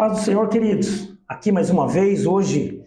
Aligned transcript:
paz 0.00 0.12
do 0.14 0.24
Senhor, 0.24 0.48
queridos. 0.48 1.14
Aqui 1.28 1.52
mais 1.52 1.68
uma 1.68 1.86
vez, 1.86 2.24
hoje, 2.24 2.82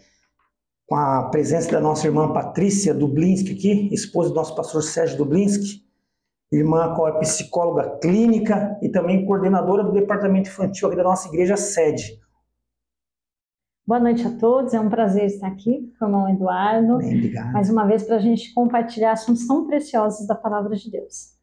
com 0.87 0.95
a 0.95 1.29
presença 1.29 1.71
da 1.71 1.79
nossa 1.79 2.07
irmã 2.07 2.33
Patrícia 2.33 2.91
Dublinski 2.91 3.51
aqui, 3.51 3.93
esposa 3.93 4.29
do 4.29 4.35
nosso 4.35 4.55
pastor 4.55 4.81
Sérgio 4.81 5.19
Dublinski, 5.19 5.83
irmã 6.51 6.91
qual 6.95 7.09
é 7.09 7.19
psicóloga 7.19 7.99
clínica 7.99 8.79
e 8.81 8.89
também 8.89 9.27
coordenadora 9.27 9.83
do 9.83 9.91
departamento 9.91 10.49
infantil 10.49 10.87
aqui 10.87 10.97
da 10.97 11.03
nossa 11.03 11.27
igreja 11.27 11.55
sede. 11.55 12.19
Boa 13.85 13.99
noite 13.99 14.25
a 14.25 14.31
todos, 14.35 14.73
é 14.73 14.79
um 14.79 14.89
prazer 14.89 15.25
estar 15.25 15.49
aqui 15.49 15.93
com 15.99 16.05
o 16.05 16.07
irmão 16.07 16.29
Eduardo, 16.29 16.97
Bem, 16.97 17.15
obrigado. 17.15 17.53
mais 17.53 17.69
uma 17.69 17.85
vez 17.85 18.01
para 18.01 18.15
a 18.15 18.19
gente 18.19 18.51
compartilhar 18.55 19.11
assuntos 19.11 19.45
tão 19.45 19.67
preciosos 19.67 20.25
da 20.25 20.33
palavra 20.33 20.75
de 20.75 20.89
Deus. 20.89 21.33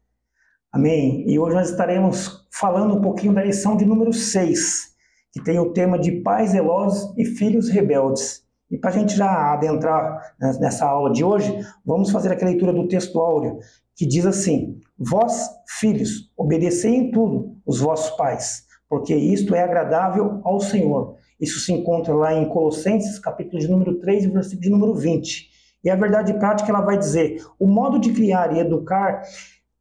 Amém. 0.69 1.23
E 1.29 1.39
hoje 1.39 1.55
nós 1.55 1.69
estaremos 1.69 2.45
falando 2.51 2.93
um 2.93 3.01
pouquinho 3.01 3.33
da 3.33 3.41
lição 3.41 3.77
de 3.77 3.85
número 3.85 4.11
6, 4.11 4.90
que 5.31 5.43
tem 5.43 5.59
o 5.59 5.71
tema 5.71 5.97
de 5.97 6.11
pais 6.21 6.51
zelosos 6.51 7.13
e 7.17 7.25
filhos 7.25 7.69
rebeldes. 7.69 8.43
E 8.69 8.77
para 8.77 8.89
a 8.89 8.93
gente 8.93 9.15
já 9.15 9.53
adentrar 9.53 10.33
nessa 10.39 10.85
aula 10.85 11.11
de 11.11 11.23
hoje, 11.23 11.53
vamos 11.85 12.09
fazer 12.09 12.31
aquela 12.31 12.51
leitura 12.51 12.71
do 12.71 12.87
texto 12.87 13.19
áureo, 13.19 13.59
que 13.95 14.05
diz 14.05 14.25
assim: 14.25 14.79
Vós, 14.97 15.49
filhos, 15.67 16.31
obedecei 16.37 16.95
em 16.95 17.11
tudo 17.11 17.57
os 17.65 17.79
vossos 17.79 18.15
pais, 18.15 18.65
porque 18.89 19.13
isto 19.13 19.53
é 19.53 19.61
agradável 19.61 20.39
ao 20.43 20.59
Senhor. 20.59 21.15
Isso 21.39 21.59
se 21.59 21.73
encontra 21.73 22.13
lá 22.13 22.33
em 22.33 22.47
Colossenses, 22.47 23.19
capítulo 23.19 23.59
de 23.59 23.67
número 23.67 23.99
3, 23.99 24.25
versículo 24.27 24.61
de 24.61 24.69
número 24.69 24.95
20. 24.95 25.49
E 25.83 25.89
a 25.89 25.95
verdade 25.95 26.33
prática 26.35 26.69
ela 26.69 26.81
vai 26.81 26.97
dizer: 26.97 27.43
o 27.59 27.67
modo 27.67 27.99
de 27.99 28.13
criar 28.13 28.55
e 28.55 28.59
educar 28.59 29.23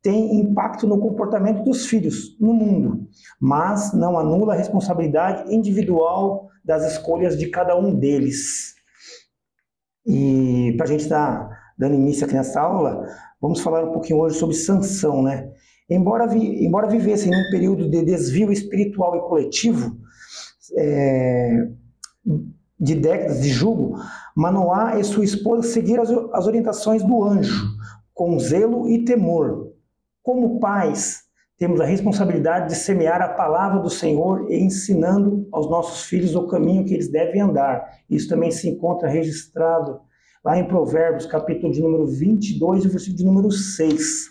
tem 0.02 0.40
impacto 0.40 0.86
no 0.86 0.98
comportamento 0.98 1.62
dos 1.62 1.86
filhos 1.86 2.36
no 2.40 2.54
mundo, 2.54 3.06
mas 3.38 3.92
não 3.92 4.18
anula 4.18 4.54
a 4.54 4.56
responsabilidade 4.56 5.54
individual 5.54 6.48
das 6.64 6.90
escolhas 6.92 7.38
de 7.38 7.48
cada 7.48 7.76
um 7.76 7.94
deles. 7.94 8.74
E 10.06 10.74
para 10.76 10.86
a 10.86 10.88
gente 10.88 11.02
estar 11.02 11.48
dando 11.78 11.94
início 11.94 12.24
aqui 12.24 12.34
nessa 12.34 12.60
aula, 12.60 13.06
vamos 13.40 13.60
falar 13.60 13.84
um 13.84 13.92
pouquinho 13.92 14.20
hoje 14.20 14.38
sobre 14.38 14.56
Sansão, 14.56 15.22
né? 15.22 15.50
Embora, 15.88 16.26
vi, 16.26 16.64
embora 16.64 16.86
vivessem 16.86 17.30
num 17.30 17.50
período 17.50 17.90
de 17.90 18.02
desvio 18.02 18.52
espiritual 18.52 19.16
e 19.16 19.28
coletivo, 19.28 19.98
é, 20.76 21.68
de 22.78 22.94
décadas 22.94 23.42
de 23.42 23.48
jugo, 23.48 23.96
Manoá 24.34 24.98
e 24.98 25.04
sua 25.04 25.24
esposa 25.24 25.68
seguiram 25.68 26.02
as, 26.02 26.10
as 26.32 26.46
orientações 26.46 27.02
do 27.02 27.24
anjo, 27.24 27.66
com 28.14 28.38
zelo 28.38 28.88
e 28.88 29.04
temor, 29.04 29.69
como 30.22 30.60
pais, 30.60 31.24
temos 31.60 31.80
a 31.80 31.84
responsabilidade 31.84 32.68
de 32.68 32.74
semear 32.74 33.20
a 33.20 33.28
palavra 33.28 33.80
do 33.80 33.90
Senhor 33.90 34.50
e 34.50 34.58
ensinando 34.58 35.46
aos 35.52 35.68
nossos 35.68 36.04
filhos 36.04 36.34
o 36.34 36.46
caminho 36.46 36.86
que 36.86 36.94
eles 36.94 37.10
devem 37.10 37.42
andar. 37.42 37.86
Isso 38.08 38.30
também 38.30 38.50
se 38.50 38.66
encontra 38.66 39.08
registrado 39.08 40.00
lá 40.42 40.58
em 40.58 40.66
Provérbios, 40.66 41.26
capítulo 41.26 41.70
de 41.70 41.82
número 41.82 42.06
22, 42.06 42.86
versículo 42.86 43.18
de 43.18 43.24
número 43.26 43.50
6. 43.50 44.30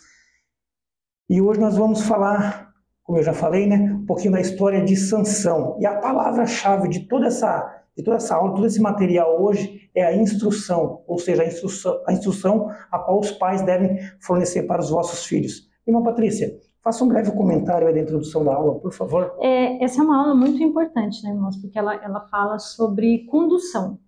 E 1.29 1.39
hoje 1.39 1.59
nós 1.59 1.77
vamos 1.77 2.01
falar, 2.01 2.73
como 3.03 3.19
eu 3.19 3.23
já 3.23 3.33
falei, 3.33 3.67
né, 3.67 3.77
um 3.77 4.05
pouquinho 4.07 4.33
da 4.33 4.41
história 4.41 4.83
de 4.83 4.95
Sansão. 4.95 5.77
E 5.79 5.85
a 5.85 5.99
palavra-chave 5.99 6.89
de 6.89 7.01
toda 7.01 7.27
essa 7.27 7.75
de 7.95 8.03
toda 8.03 8.15
essa 8.15 8.33
aula, 8.33 8.55
todo 8.55 8.65
esse 8.65 8.79
material 8.79 9.43
hoje 9.43 9.89
é 9.93 10.05
a 10.05 10.15
instrução, 10.15 11.03
ou 11.05 11.19
seja, 11.19 11.43
a 11.43 11.45
instrução, 11.45 12.01
a 12.07 12.13
instrução 12.13 12.69
a 12.89 12.97
qual 12.97 13.19
os 13.19 13.31
pais 13.31 13.61
devem 13.61 13.99
fornecer 14.21 14.63
para 14.63 14.81
os 14.81 14.89
vossos 14.89 15.25
filhos. 15.25 15.68
Irmã 15.89 16.03
Patrícia, 16.03 16.55
faça 16.83 17.03
um 17.03 17.07
breve 17.07 17.31
comentário 17.31 17.87
aí 17.87 17.93
da 17.93 17.99
introdução 17.99 18.43
da 18.43 18.53
aula, 18.53 18.79
por 18.79 18.93
favor. 18.93 19.35
É, 19.39 19.83
essa 19.83 20.01
é 20.01 20.03
uma 20.03 20.17
aula 20.21 20.35
muito 20.35 20.61
importante, 20.61 21.23
né, 21.23 21.31
irmãos? 21.31 21.57
Porque 21.57 21.77
ela, 21.77 21.95
ela 21.95 22.21
fala 22.21 22.59
sobre 22.59 23.25
condução. 23.25 23.99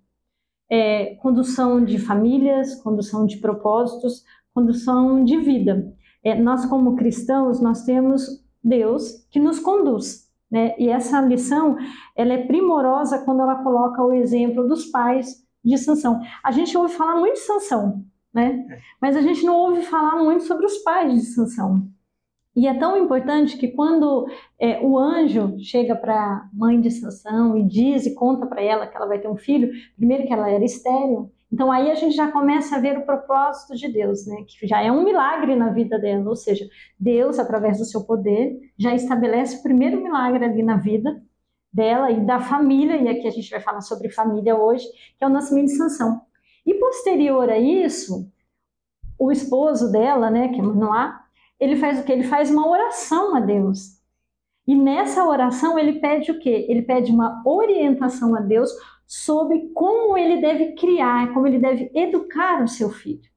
É, 0.69 1.15
condução 1.15 1.83
de 1.83 1.97
famílias, 1.99 2.75
condução 2.75 3.25
de 3.25 3.37
propósitos, 3.37 4.23
condução 4.53 5.23
de 5.23 5.37
vida. 5.37 5.93
É, 6.23 6.35
nós, 6.35 6.65
como 6.65 6.95
cristãos, 6.95 7.59
nós 7.59 7.83
temos 7.83 8.41
Deus 8.63 9.25
que 9.29 9.39
nos 9.39 9.59
conduz. 9.59 10.29
Né? 10.49 10.75
E 10.77 10.89
essa 10.89 11.19
lição 11.21 11.77
ela 12.15 12.33
é 12.33 12.45
primorosa 12.45 13.19
quando 13.19 13.41
ela 13.41 13.63
coloca 13.63 14.03
o 14.03 14.13
exemplo 14.13 14.67
dos 14.67 14.85
pais 14.85 15.43
de 15.63 15.77
Sansão. 15.77 16.19
A 16.43 16.51
gente 16.51 16.77
ouve 16.77 16.93
falar 16.93 17.15
muito 17.15 17.35
de 17.35 17.39
Sansão, 17.39 18.03
né? 18.33 18.65
Mas 19.01 19.15
a 19.15 19.21
gente 19.21 19.43
não 19.43 19.55
ouve 19.55 19.81
falar 19.83 20.23
muito 20.23 20.43
sobre 20.43 20.65
os 20.65 20.77
pais 20.79 21.13
de 21.13 21.25
Sansão. 21.25 21.87
E 22.55 22.67
é 22.67 22.73
tão 22.73 22.97
importante 22.97 23.57
que 23.57 23.69
quando 23.69 24.27
é, 24.59 24.81
o 24.81 24.97
anjo 24.97 25.55
chega 25.59 25.95
para 25.95 26.15
a 26.15 26.49
mãe 26.53 26.81
de 26.81 26.91
Sansão 26.91 27.57
e 27.57 27.63
diz 27.63 28.05
e 28.05 28.13
conta 28.13 28.45
para 28.45 28.61
ela 28.61 28.87
que 28.87 28.95
ela 28.95 29.07
vai 29.07 29.19
ter 29.19 29.29
um 29.29 29.37
filho, 29.37 29.71
primeiro 29.95 30.27
que 30.27 30.33
ela 30.33 30.49
era 30.49 30.63
estéril, 30.63 31.31
então 31.51 31.71
aí 31.71 31.91
a 31.91 31.95
gente 31.95 32.15
já 32.15 32.31
começa 32.31 32.75
a 32.75 32.79
ver 32.79 32.97
o 32.97 33.05
propósito 33.05 33.75
de 33.75 33.87
Deus, 33.91 34.25
né? 34.25 34.37
Que 34.47 34.67
já 34.67 34.81
é 34.81 34.91
um 34.91 35.03
milagre 35.03 35.55
na 35.55 35.69
vida 35.69 35.99
dela, 35.99 36.29
ou 36.29 36.35
seja, 36.35 36.65
Deus 36.97 37.39
através 37.39 37.77
do 37.77 37.85
seu 37.85 38.05
poder 38.05 38.57
já 38.77 38.95
estabelece 38.95 39.57
o 39.57 39.63
primeiro 39.63 40.01
milagre 40.01 40.45
ali 40.45 40.63
na 40.63 40.77
vida 40.77 41.21
dela 41.73 42.11
e 42.11 42.25
da 42.25 42.39
família, 42.39 42.97
e 42.97 43.07
aqui 43.07 43.27
a 43.27 43.31
gente 43.31 43.49
vai 43.49 43.61
falar 43.61 43.81
sobre 43.81 44.09
família 44.09 44.55
hoje, 44.57 44.85
que 45.17 45.23
é 45.23 45.27
o 45.27 45.29
nascimento 45.29 45.67
de 45.67 45.77
Sansão. 45.77 46.21
E 46.65 46.73
posterior 46.75 47.49
a 47.49 47.57
isso, 47.57 48.31
o 49.17 49.31
esposo 49.31 49.91
dela, 49.91 50.29
né, 50.29 50.49
que 50.49 50.59
é 50.59 50.63
Manoá, 50.63 51.21
ele 51.59 51.75
faz 51.75 51.99
o 51.99 52.03
que? 52.03 52.11
Ele 52.11 52.23
faz 52.23 52.49
uma 52.49 52.67
oração 52.67 53.35
a 53.35 53.39
Deus. 53.39 53.99
E 54.67 54.75
nessa 54.75 55.25
oração 55.25 55.77
ele 55.77 55.99
pede 55.99 56.31
o 56.31 56.39
quê? 56.39 56.65
Ele 56.69 56.81
pede 56.81 57.11
uma 57.11 57.41
orientação 57.45 58.35
a 58.35 58.39
Deus 58.39 58.71
sobre 59.05 59.69
como 59.73 60.17
ele 60.17 60.39
deve 60.41 60.73
criar, 60.73 61.33
como 61.33 61.45
ele 61.45 61.59
deve 61.59 61.91
educar 61.93 62.63
o 62.63 62.67
seu 62.67 62.89
filho. 62.89 63.29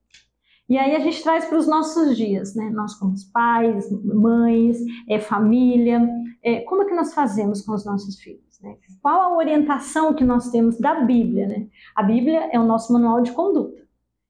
E 0.68 0.78
aí 0.78 0.96
a 0.96 1.00
gente 1.00 1.22
traz 1.22 1.44
para 1.44 1.58
os 1.58 1.66
nossos 1.66 2.16
dias, 2.16 2.54
né? 2.54 2.70
Nós 2.70 2.94
como 2.94 3.14
pais, 3.32 3.91
mães, 4.02 4.78
é, 5.08 5.20
família, 5.20 6.08
é, 6.42 6.60
como 6.60 6.82
é 6.82 6.86
que 6.86 6.94
nós 6.94 7.12
fazemos 7.12 7.60
com 7.62 7.72
os 7.74 7.84
nossos 7.84 8.18
filhos? 8.20 8.44
Né? 8.64 8.76
Qual 9.02 9.20
a 9.20 9.36
orientação 9.36 10.14
que 10.14 10.25
nós 10.25 10.50
temos 10.50 10.78
da 10.78 11.00
Bíblia? 11.00 11.47
Né? 11.47 11.66
A 11.94 12.02
Bíblia 12.02 12.48
é 12.50 12.58
o 12.58 12.64
nosso 12.64 12.92
manual 12.92 13.20
de 13.20 13.32
conduta. 13.32 13.84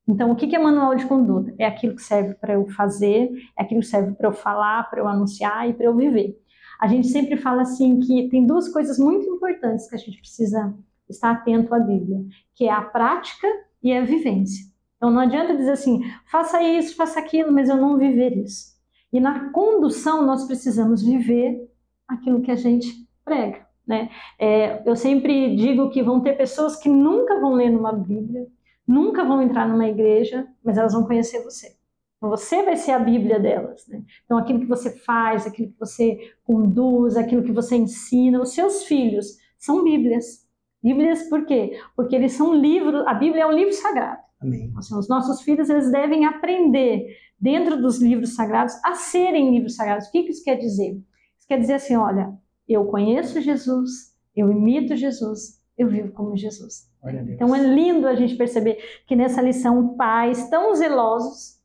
Então, 0.07 0.31
o 0.31 0.37
que 0.37 0.55
é 0.55 0.59
manual 0.59 0.95
de 0.95 1.07
conduta? 1.07 1.55
É 1.59 1.65
aquilo 1.65 1.95
que 1.95 2.03
serve 2.03 2.35
para 2.35 2.55
eu 2.55 2.67
fazer, 2.69 3.31
é 3.57 3.63
aquilo 3.63 3.81
que 3.81 3.87
serve 3.87 4.13
para 4.13 4.29
eu 4.29 4.33
falar, 4.33 4.91
para 4.91 5.01
eu 5.01 5.09
anunciar 5.09 5.69
e 5.69 5.73
para 5.73 5.87
eu 5.87 5.97
viver. 5.97 6.39
A 6.79 6.87
gente 6.87 7.07
sempre 7.07 7.37
fala 7.37 7.63
assim 7.63 8.01
que 8.01 8.29
tem 8.29 8.47
duas 8.47 8.69
coisas 8.69 8.99
muito 8.99 9.27
importantes 9.27 9.89
que 9.89 9.95
a 9.95 9.99
gente 9.99 10.19
precisa 10.19 10.75
estar 11.09 11.31
atento 11.31 11.75
à 11.75 11.79
Bíblia, 11.79 12.23
que 12.55 12.65
é 12.65 12.71
a 12.71 12.83
prática 12.83 13.47
e 13.83 13.93
a 13.93 14.05
vivência. 14.05 14.67
Então, 14.97 15.11
não 15.11 15.21
adianta 15.21 15.57
dizer 15.57 15.73
assim, 15.73 16.01
faça 16.31 16.63
isso, 16.63 16.97
faça 16.97 17.19
aquilo, 17.19 17.53
mas 17.53 17.69
eu 17.69 17.77
não 17.77 17.97
viver 17.97 18.37
isso. 18.37 18.75
E 19.13 19.21
na 19.21 19.51
condução, 19.51 20.27
nós 20.27 20.47
precisamos 20.47 21.03
viver 21.03 21.71
aquilo 22.09 22.43
que 22.43 22.51
a 22.51 22.57
gente 22.57 23.07
prega. 23.25 23.64
Né? 23.87 24.11
É, 24.39 24.83
eu 24.89 24.97
sempre 24.97 25.55
digo 25.57 25.91
que 25.91 26.03
vão 26.03 26.21
ter 26.21 26.37
pessoas 26.37 26.77
que 26.77 26.89
nunca 26.89 27.39
vão 27.41 27.53
ler 27.53 27.71
numa 27.71 27.93
Bíblia, 27.93 28.47
nunca 28.87 29.25
vão 29.25 29.43
entrar 29.43 29.69
numa 29.69 29.89
igreja, 29.89 30.47
mas 30.65 30.79
elas 30.79 30.93
vão 30.93 31.05
conhecer 31.05 31.43
você. 31.43 31.77
Então, 32.17 32.31
você 32.31 32.63
vai 32.63 32.77
ser 32.77 32.93
a 32.93 32.99
Bíblia 32.99 33.39
delas. 33.39 33.87
Né? 33.87 34.03
Então, 34.25 34.39
aquilo 34.39 34.61
que 34.61 34.67
você 34.67 34.91
faz, 34.91 35.47
aquilo 35.47 35.69
que 35.73 35.79
você 35.79 36.19
conduz, 36.43 37.17
aquilo 37.17 37.43
que 37.43 37.53
você 37.53 37.77
ensina, 37.77 38.41
os 38.41 38.55
seus 38.55 38.85
filhos 38.85 39.37
são 39.59 39.85
Bíblias. 39.85 40.45
Bíblias 40.83 41.29
por 41.29 41.45
quê? 41.45 41.79
Porque 41.95 42.17
eles 42.17 42.33
são 42.33 42.55
livros, 42.55 43.07
a 43.07 43.15
Bíblia 43.15 43.43
é 43.43 43.47
um 43.47 43.53
livro 43.53 43.73
sagrado. 43.73 44.23
Amém. 44.41 44.71
Então, 44.71 44.99
os 44.99 45.09
nossos 45.09 45.43
filhos 45.43 45.69
eles 45.69 45.91
devem 45.91 46.25
aprender 46.25 47.07
dentro 47.39 47.81
dos 47.81 48.01
livros 48.01 48.35
sagrados 48.35 48.75
a 48.85 48.95
serem 48.95 49.51
livros 49.51 49.77
sagrados. 49.77 50.09
O 50.09 50.11
que 50.11 50.21
isso 50.21 50.45
quer 50.45 50.57
dizer? 50.57 50.93
Isso 51.39 51.49
quer 51.49 51.59
dizer 51.59 51.75
assim, 51.75 51.97
olha, 51.97 52.33
eu 52.69 52.85
conheço 52.87 53.41
Jesus, 53.41 54.15
eu 54.35 54.51
imito 54.51 54.97
Jesus, 54.97 55.63
eu 55.77 55.89
vivo 55.89 56.13
como 56.13 56.37
Jesus. 56.37 56.91
Então 57.35 57.55
é 57.55 57.61
lindo 57.61 58.07
a 58.07 58.15
gente 58.15 58.37
perceber 58.37 58.79
que 59.07 59.15
nessa 59.15 59.43
lição 59.43 59.97
pais 59.97 60.49
tão 60.49 60.75
zelosos 60.75 61.63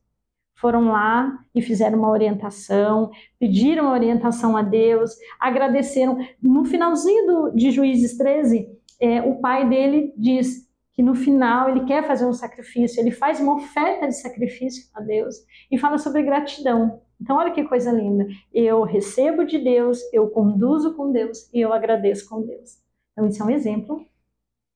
foram 0.54 0.88
lá 0.88 1.38
e 1.54 1.62
fizeram 1.62 1.98
uma 1.98 2.10
orientação, 2.10 3.10
pediram 3.38 3.84
uma 3.84 3.94
orientação 3.94 4.56
a 4.56 4.62
Deus, 4.62 5.16
agradeceram. 5.40 6.18
No 6.42 6.66
finalzinho 6.66 7.26
do, 7.26 7.50
de 7.56 7.70
Juízes 7.70 8.18
13, 8.18 8.68
é, 9.00 9.22
o 9.22 9.40
pai 9.40 9.66
dele 9.66 10.12
diz 10.18 10.68
que 10.92 11.02
no 11.02 11.14
final 11.14 11.70
ele 11.70 11.86
quer 11.86 12.06
fazer 12.06 12.26
um 12.26 12.32
sacrifício, 12.34 13.00
ele 13.00 13.10
faz 13.10 13.40
uma 13.40 13.54
oferta 13.54 14.06
de 14.06 14.20
sacrifício 14.20 14.90
a 14.94 15.00
Deus 15.00 15.36
e 15.70 15.78
fala 15.78 15.96
sobre 15.96 16.22
gratidão. 16.22 17.00
Então, 17.20 17.36
olha 17.36 17.52
que 17.52 17.64
coisa 17.64 17.92
linda. 17.92 18.26
Eu 18.52 18.82
recebo 18.82 19.44
de 19.44 19.58
Deus, 19.58 19.98
eu 20.12 20.28
conduzo 20.28 20.94
com 20.94 21.12
Deus 21.12 21.50
e 21.52 21.60
eu 21.60 21.72
agradeço 21.72 22.28
com 22.28 22.40
Deus. 22.42 22.78
Então, 23.12 23.28
isso 23.28 23.42
é 23.42 23.46
um 23.46 23.50
exemplo 23.50 24.06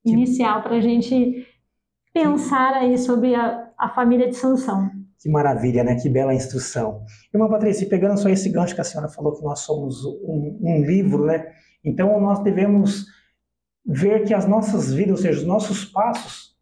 inicial 0.04 0.62
para 0.62 0.76
a 0.76 0.80
gente 0.80 1.46
pensar 2.12 2.74
aí 2.74 2.98
sobre 2.98 3.34
a, 3.34 3.70
a 3.78 3.88
família 3.88 4.28
de 4.28 4.36
Sansão. 4.36 4.90
Que 5.18 5.28
maravilha, 5.30 5.82
né? 5.82 5.96
Que 5.96 6.10
bela 6.10 6.34
instrução. 6.34 7.02
Irmã 7.32 7.48
Patrícia, 7.48 7.88
pegando 7.88 8.20
só 8.20 8.28
esse 8.28 8.50
gancho 8.50 8.74
que 8.74 8.80
a 8.82 8.84
senhora 8.84 9.08
falou 9.08 9.34
que 9.34 9.42
nós 9.42 9.60
somos 9.60 10.04
um, 10.04 10.58
um 10.60 10.84
livro, 10.84 11.24
né? 11.24 11.50
Então, 11.82 12.20
nós 12.20 12.40
devemos 12.40 13.06
ver 13.86 14.24
que 14.24 14.34
as 14.34 14.46
nossas 14.46 14.92
vidas, 14.92 15.18
ou 15.18 15.22
seja, 15.22 15.40
os 15.40 15.46
nossos 15.46 15.86
passos, 15.86 16.54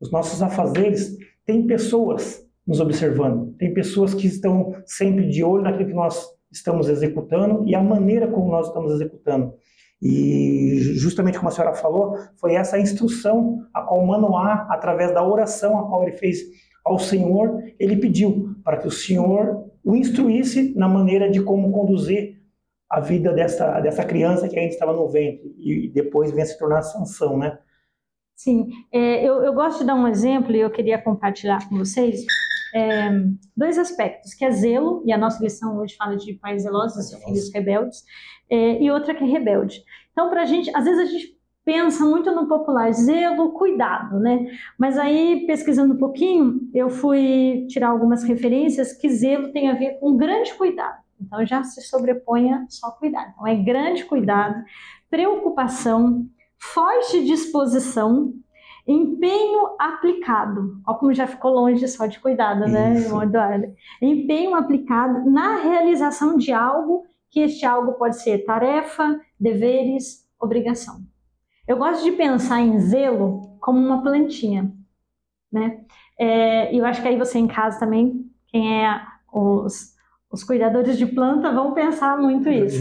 os 0.00 0.10
nossos 0.10 0.42
afazeres, 0.42 1.16
tem 1.44 1.66
pessoas 1.66 2.44
nos 2.70 2.78
observando, 2.78 3.52
tem 3.58 3.74
pessoas 3.74 4.14
que 4.14 4.28
estão 4.28 4.72
sempre 4.86 5.28
de 5.28 5.42
olho 5.42 5.64
naquilo 5.64 5.88
que 5.88 5.94
nós 5.94 6.24
estamos 6.52 6.88
executando 6.88 7.66
e 7.66 7.74
a 7.74 7.82
maneira 7.82 8.28
como 8.28 8.48
nós 8.48 8.68
estamos 8.68 8.92
executando. 8.92 9.52
E 10.00 10.78
justamente 10.94 11.36
como 11.36 11.48
a 11.48 11.50
senhora 11.50 11.74
falou, 11.74 12.16
foi 12.40 12.54
essa 12.54 12.78
instrução 12.78 13.58
a 13.74 13.82
qual 13.82 14.06
Manoá, 14.06 14.68
através 14.70 15.12
da 15.12 15.26
oração 15.26 15.80
a 15.80 15.88
qual 15.88 16.04
ele 16.04 16.12
fez 16.12 16.38
ao 16.84 16.96
Senhor, 16.96 17.60
ele 17.76 17.96
pediu 17.96 18.54
para 18.62 18.76
que 18.76 18.86
o 18.86 18.90
Senhor 18.90 19.68
o 19.84 19.96
instruísse 19.96 20.72
na 20.76 20.88
maneira 20.88 21.28
de 21.28 21.42
como 21.42 21.72
conduzir 21.72 22.40
a 22.88 23.00
vida 23.00 23.32
dessa, 23.32 23.80
dessa 23.80 24.04
criança 24.04 24.48
que 24.48 24.56
ainda 24.56 24.72
estava 24.72 24.92
no 24.92 25.08
ventre 25.08 25.52
e 25.58 25.90
depois 25.92 26.30
vem 26.30 26.42
a 26.42 26.46
se 26.46 26.56
tornar 26.56 26.82
sanção, 26.82 27.36
né? 27.36 27.58
Sim, 28.36 28.68
é, 28.92 29.22
eu, 29.22 29.42
eu 29.42 29.52
gosto 29.52 29.80
de 29.80 29.86
dar 29.86 29.96
um 29.96 30.06
exemplo 30.06 30.54
e 30.54 30.60
eu 30.60 30.70
queria 30.70 31.02
compartilhar 31.02 31.68
com 31.68 31.76
vocês 31.76 32.24
é, 32.74 33.10
dois 33.56 33.78
aspectos, 33.78 34.34
que 34.34 34.44
é 34.44 34.50
zelo, 34.50 35.02
e 35.04 35.12
a 35.12 35.18
nossa 35.18 35.42
lição 35.42 35.78
hoje 35.78 35.96
fala 35.96 36.16
de 36.16 36.34
pais 36.34 36.62
zelosos 36.62 37.12
e 37.12 37.24
filhos 37.24 37.52
rebeldes, 37.52 38.04
é, 38.48 38.82
e 38.82 38.90
outra 38.90 39.14
que 39.14 39.24
é 39.24 39.26
rebelde. 39.26 39.82
Então, 40.12 40.28
para 40.28 40.42
a 40.42 40.46
gente, 40.46 40.74
às 40.74 40.84
vezes 40.84 41.00
a 41.00 41.12
gente 41.12 41.40
pensa 41.64 42.04
muito 42.04 42.30
no 42.32 42.48
popular, 42.48 42.92
zelo, 42.92 43.52
cuidado, 43.52 44.18
né? 44.18 44.46
Mas 44.78 44.98
aí, 44.98 45.44
pesquisando 45.46 45.94
um 45.94 45.98
pouquinho, 45.98 46.68
eu 46.74 46.88
fui 46.88 47.66
tirar 47.68 47.88
algumas 47.90 48.22
referências 48.24 48.92
que 48.92 49.08
zelo 49.08 49.52
tem 49.52 49.68
a 49.68 49.74
ver 49.74 49.98
com 50.00 50.16
grande 50.16 50.52
cuidado. 50.54 50.98
Então 51.20 51.44
já 51.44 51.62
se 51.62 51.82
sobrepõe 51.82 52.52
a 52.52 52.64
só 52.68 52.90
cuidado. 52.92 53.30
Então 53.32 53.46
é 53.46 53.54
grande 53.54 54.04
cuidado, 54.04 54.64
preocupação, 55.10 56.26
forte 56.58 57.24
disposição, 57.24 58.32
empenho 58.86 59.76
aplicado. 59.78 60.80
Olha 60.86 60.98
como 60.98 61.12
já 61.12 61.26
ficou 61.26 61.52
longe 61.52 61.86
só 61.88 62.06
de 62.06 62.18
cuidado, 62.20 62.66
né, 62.66 62.96
irmão 62.96 63.22
Eduardo? 63.22 63.72
Empenho 64.00 64.54
aplicado 64.54 65.30
na 65.30 65.56
realização 65.56 66.36
de 66.36 66.52
algo, 66.52 67.04
que 67.30 67.40
este 67.40 67.64
algo 67.64 67.92
pode 67.92 68.20
ser 68.20 68.44
tarefa, 68.44 69.20
deveres, 69.38 70.26
obrigação. 70.40 71.00
Eu 71.66 71.76
gosto 71.76 72.02
de 72.02 72.12
pensar 72.12 72.60
em 72.60 72.78
zelo 72.80 73.56
como 73.60 73.78
uma 73.78 74.02
plantinha, 74.02 74.72
né? 75.52 75.80
É, 76.18 76.74
eu 76.74 76.84
acho 76.84 77.00
que 77.00 77.08
aí 77.08 77.16
você 77.16 77.38
em 77.38 77.46
casa 77.46 77.78
também, 77.78 78.28
quem 78.48 78.84
é 78.84 79.00
os 79.32 79.94
os 80.30 80.44
cuidadores 80.44 80.96
de 80.96 81.06
planta 81.06 81.52
vão 81.52 81.74
pensar 81.74 82.16
muito 82.16 82.48
isso. 82.48 82.78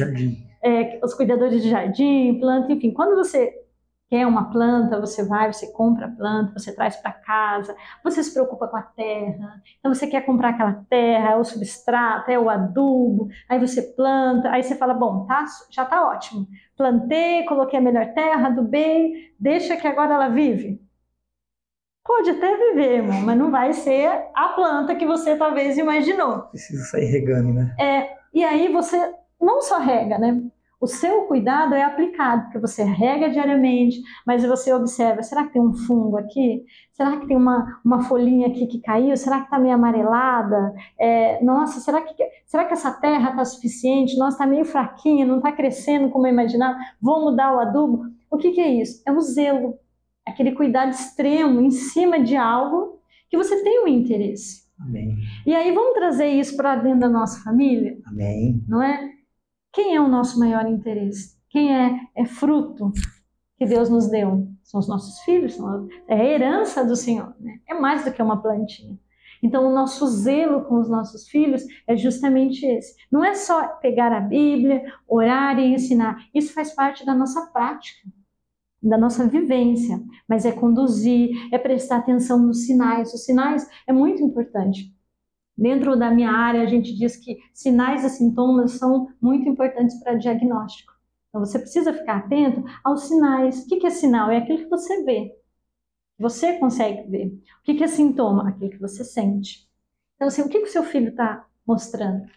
É, 0.63 0.99
os 1.03 1.13
cuidadores 1.13 1.63
de 1.63 1.69
jardim, 1.69 2.37
planta, 2.39 2.71
enfim, 2.71 2.91
quando 2.91 3.15
você 3.15 3.51
quer 4.09 4.25
uma 4.25 4.49
planta, 4.49 4.99
você 4.99 5.23
vai, 5.23 5.53
você 5.53 5.71
compra 5.71 6.07
a 6.07 6.09
planta, 6.09 6.57
você 6.57 6.73
traz 6.73 6.95
para 6.95 7.11
casa, 7.11 7.75
você 8.03 8.23
se 8.23 8.33
preocupa 8.33 8.67
com 8.67 8.75
a 8.75 8.81
terra, 8.81 9.61
então 9.79 9.93
você 9.93 10.07
quer 10.07 10.25
comprar 10.25 10.49
aquela 10.49 10.83
terra, 10.89 11.33
é 11.33 11.35
o 11.35 11.43
substrato, 11.43 12.31
é 12.31 12.39
o 12.39 12.49
adubo, 12.49 13.29
aí 13.47 13.59
você 13.59 13.81
planta, 13.81 14.49
aí 14.49 14.63
você 14.63 14.75
fala, 14.75 14.95
bom, 14.95 15.25
tá, 15.25 15.45
já 15.69 15.85
tá 15.85 16.07
ótimo, 16.07 16.47
plantei, 16.75 17.45
coloquei 17.45 17.77
a 17.77 17.81
melhor 17.81 18.07
terra, 18.13 18.47
adubei, 18.47 19.33
deixa 19.39 19.77
que 19.77 19.87
agora 19.87 20.15
ela 20.15 20.29
vive. 20.29 20.81
Pode 22.03 22.31
até 22.31 22.57
viver, 22.57 22.95
irmão, 22.95 23.21
mas 23.21 23.37
não 23.37 23.51
vai 23.51 23.71
ser 23.71 24.09
a 24.33 24.49
planta 24.49 24.95
que 24.95 25.05
você 25.05 25.35
talvez 25.35 25.77
imaginou. 25.77 26.39
Precisa 26.43 26.83
sair 26.85 27.05
regando, 27.05 27.53
né? 27.53 27.75
É, 27.79 28.17
e 28.33 28.43
aí 28.43 28.73
você 28.73 29.13
não 29.39 29.61
só 29.61 29.77
rega, 29.77 30.17
né? 30.17 30.41
O 30.79 30.87
seu 30.87 31.23
cuidado 31.23 31.75
é 31.75 31.83
aplicado, 31.83 32.43
porque 32.43 32.59
você 32.59 32.83
rega 32.83 33.29
diariamente, 33.29 34.01
mas 34.25 34.45
você 34.45 34.73
observa, 34.73 35.21
será 35.21 35.45
que 35.45 35.53
tem 35.53 35.61
um 35.61 35.73
fungo 35.73 36.17
aqui? 36.17 36.63
Será 36.93 37.17
que 37.17 37.27
tem 37.27 37.35
uma, 37.35 37.79
uma 37.83 38.01
folhinha 38.03 38.47
aqui 38.47 38.65
que 38.65 38.79
caiu? 38.79 39.15
Será 39.17 39.39
que 39.39 39.45
está 39.45 39.59
meio 39.59 39.75
amarelada? 39.75 40.73
É, 40.97 41.43
nossa, 41.43 41.79
será 41.81 42.01
que, 42.01 42.13
será 42.45 42.65
que 42.65 42.73
essa 42.73 42.91
terra 42.91 43.31
está 43.31 43.43
suficiente? 43.43 44.17
Nossa, 44.17 44.37
está 44.37 44.47
meio 44.47 44.63
fraquinha, 44.63 45.25
não 45.25 45.37
está 45.37 45.51
crescendo 45.51 46.09
como 46.09 46.27
eu 46.27 46.31
imaginava. 46.31 46.77
Vou 47.01 47.21
mudar 47.21 47.53
o 47.53 47.59
adubo? 47.59 48.05
O 48.31 48.37
que, 48.37 48.51
que 48.51 48.61
é 48.61 48.69
isso? 48.69 49.01
É 49.05 49.11
o 49.11 49.19
zelo 49.19 49.77
aquele 50.25 50.51
cuidado 50.51 50.91
extremo 50.91 51.59
em 51.59 51.71
cima 51.71 52.21
de 52.21 52.35
algo 52.35 52.99
que 53.29 53.37
você 53.37 53.61
tem 53.63 53.83
um 53.83 53.87
interesse. 53.87 54.63
Amém. 54.79 55.17
E 55.45 55.53
aí 55.53 55.73
vamos 55.73 55.93
trazer 55.93 56.27
isso 56.27 56.55
para 56.55 56.77
dentro 56.77 57.01
da 57.01 57.09
nossa 57.09 57.43
família? 57.43 57.97
Amém. 58.05 58.63
Não 58.67 58.81
é? 58.81 59.11
Quem 59.71 59.95
é 59.95 60.01
o 60.01 60.07
nosso 60.07 60.39
maior 60.39 60.65
interesse? 60.67 61.37
Quem 61.49 61.75
é, 61.75 61.99
é 62.15 62.25
fruto 62.25 62.91
que 63.57 63.65
Deus 63.65 63.89
nos 63.89 64.07
deu? 64.07 64.47
São 64.63 64.79
os 64.79 64.87
nossos 64.87 65.19
filhos, 65.21 65.57
é 66.07 66.15
a 66.15 66.23
herança 66.23 66.83
do 66.83 66.95
Senhor. 66.95 67.35
Né? 67.39 67.59
É 67.67 67.73
mais 67.73 68.05
do 68.05 68.11
que 68.11 68.21
uma 68.21 68.41
plantinha. 68.41 68.97
Então, 69.41 69.65
o 69.65 69.73
nosso 69.73 70.05
zelo 70.07 70.65
com 70.65 70.79
os 70.79 70.89
nossos 70.89 71.29
filhos 71.29 71.63
é 71.87 71.95
justamente 71.95 72.65
esse. 72.65 72.95
Não 73.11 73.23
é 73.23 73.33
só 73.35 73.67
pegar 73.67 74.11
a 74.11 74.19
Bíblia, 74.19 74.83
orar 75.07 75.57
e 75.59 75.73
ensinar. 75.73 76.25
Isso 76.33 76.53
faz 76.53 76.73
parte 76.73 77.05
da 77.05 77.15
nossa 77.15 77.45
prática 77.47 78.09
da 78.81 78.97
nossa 78.97 79.27
vivência, 79.27 80.01
mas 80.27 80.45
é 80.45 80.51
conduzir, 80.51 81.31
é 81.51 81.57
prestar 81.57 81.97
atenção 81.97 82.39
nos 82.39 82.65
sinais. 82.65 83.13
Os 83.13 83.25
sinais 83.25 83.67
é 83.85 83.93
muito 83.93 84.23
importante. 84.23 84.93
Dentro 85.59 85.99
da 85.99 86.09
minha 86.09 86.31
área, 86.31 86.61
a 86.61 86.65
gente 86.65 86.95
diz 86.95 87.17
que 87.17 87.37
sinais 87.53 88.05
e 88.05 88.09
sintomas 88.09 88.71
são 88.71 89.09
muito 89.21 89.49
importantes 89.49 90.01
para 90.01 90.15
diagnóstico. 90.15 90.93
Então, 91.27 91.45
você 91.45 91.59
precisa 91.59 91.91
ficar 91.91 92.19
atento 92.19 92.63
aos 92.81 93.03
sinais. 93.03 93.65
O 93.65 93.67
que 93.67 93.85
é 93.85 93.89
sinal? 93.89 94.31
É 94.31 94.37
aquilo 94.37 94.59
que 94.59 94.69
você 94.69 95.03
vê. 95.03 95.35
Você 96.17 96.57
consegue 96.57 97.09
ver. 97.09 97.27
O 97.27 97.63
que 97.63 97.83
é 97.83 97.87
sintoma? 97.87 98.47
Aquilo 98.47 98.69
que 98.69 98.79
você 98.79 99.03
sente. 99.03 99.69
Então, 100.15 100.29
assim, 100.29 100.43
o 100.43 100.47
que 100.47 100.59
o 100.59 100.67
seu 100.67 100.81
filho 100.81 101.09
está 101.09 101.45
mostrando? 101.67 102.23
O 102.23 102.29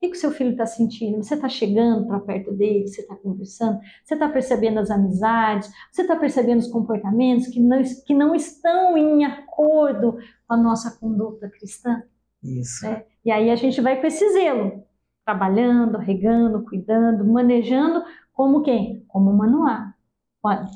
que 0.00 0.08
o 0.08 0.14
seu 0.14 0.30
filho 0.30 0.50
está 0.50 0.66
sentindo? 0.66 1.22
Você 1.22 1.34
está 1.34 1.48
chegando 1.48 2.06
para 2.06 2.20
perto 2.20 2.52
dele, 2.52 2.86
você 2.86 3.00
está 3.00 3.16
conversando, 3.16 3.80
você 4.04 4.12
está 4.12 4.28
percebendo 4.28 4.78
as 4.78 4.90
amizades, 4.90 5.70
você 5.90 6.02
está 6.02 6.16
percebendo 6.16 6.58
os 6.58 6.68
comportamentos 6.68 7.46
que 7.46 7.60
não, 7.60 7.82
que 7.82 8.14
não 8.14 8.34
estão 8.34 8.98
em 8.98 9.24
acordo 9.24 10.18
com 10.46 10.54
a 10.54 10.56
nossa 10.56 10.90
conduta 10.98 11.48
cristã? 11.48 12.02
Isso. 12.42 12.84
Né? 12.84 13.04
E 13.24 13.30
aí 13.30 13.50
a 13.50 13.56
gente 13.56 13.80
vai 13.80 14.00
com 14.00 14.06
esse 14.06 14.32
zelo, 14.32 14.84
trabalhando, 15.24 15.98
regando, 15.98 16.64
cuidando, 16.64 17.24
manejando, 17.24 18.02
como 18.32 18.62
quem? 18.62 19.04
Como 19.08 19.32
manual, 19.32 19.92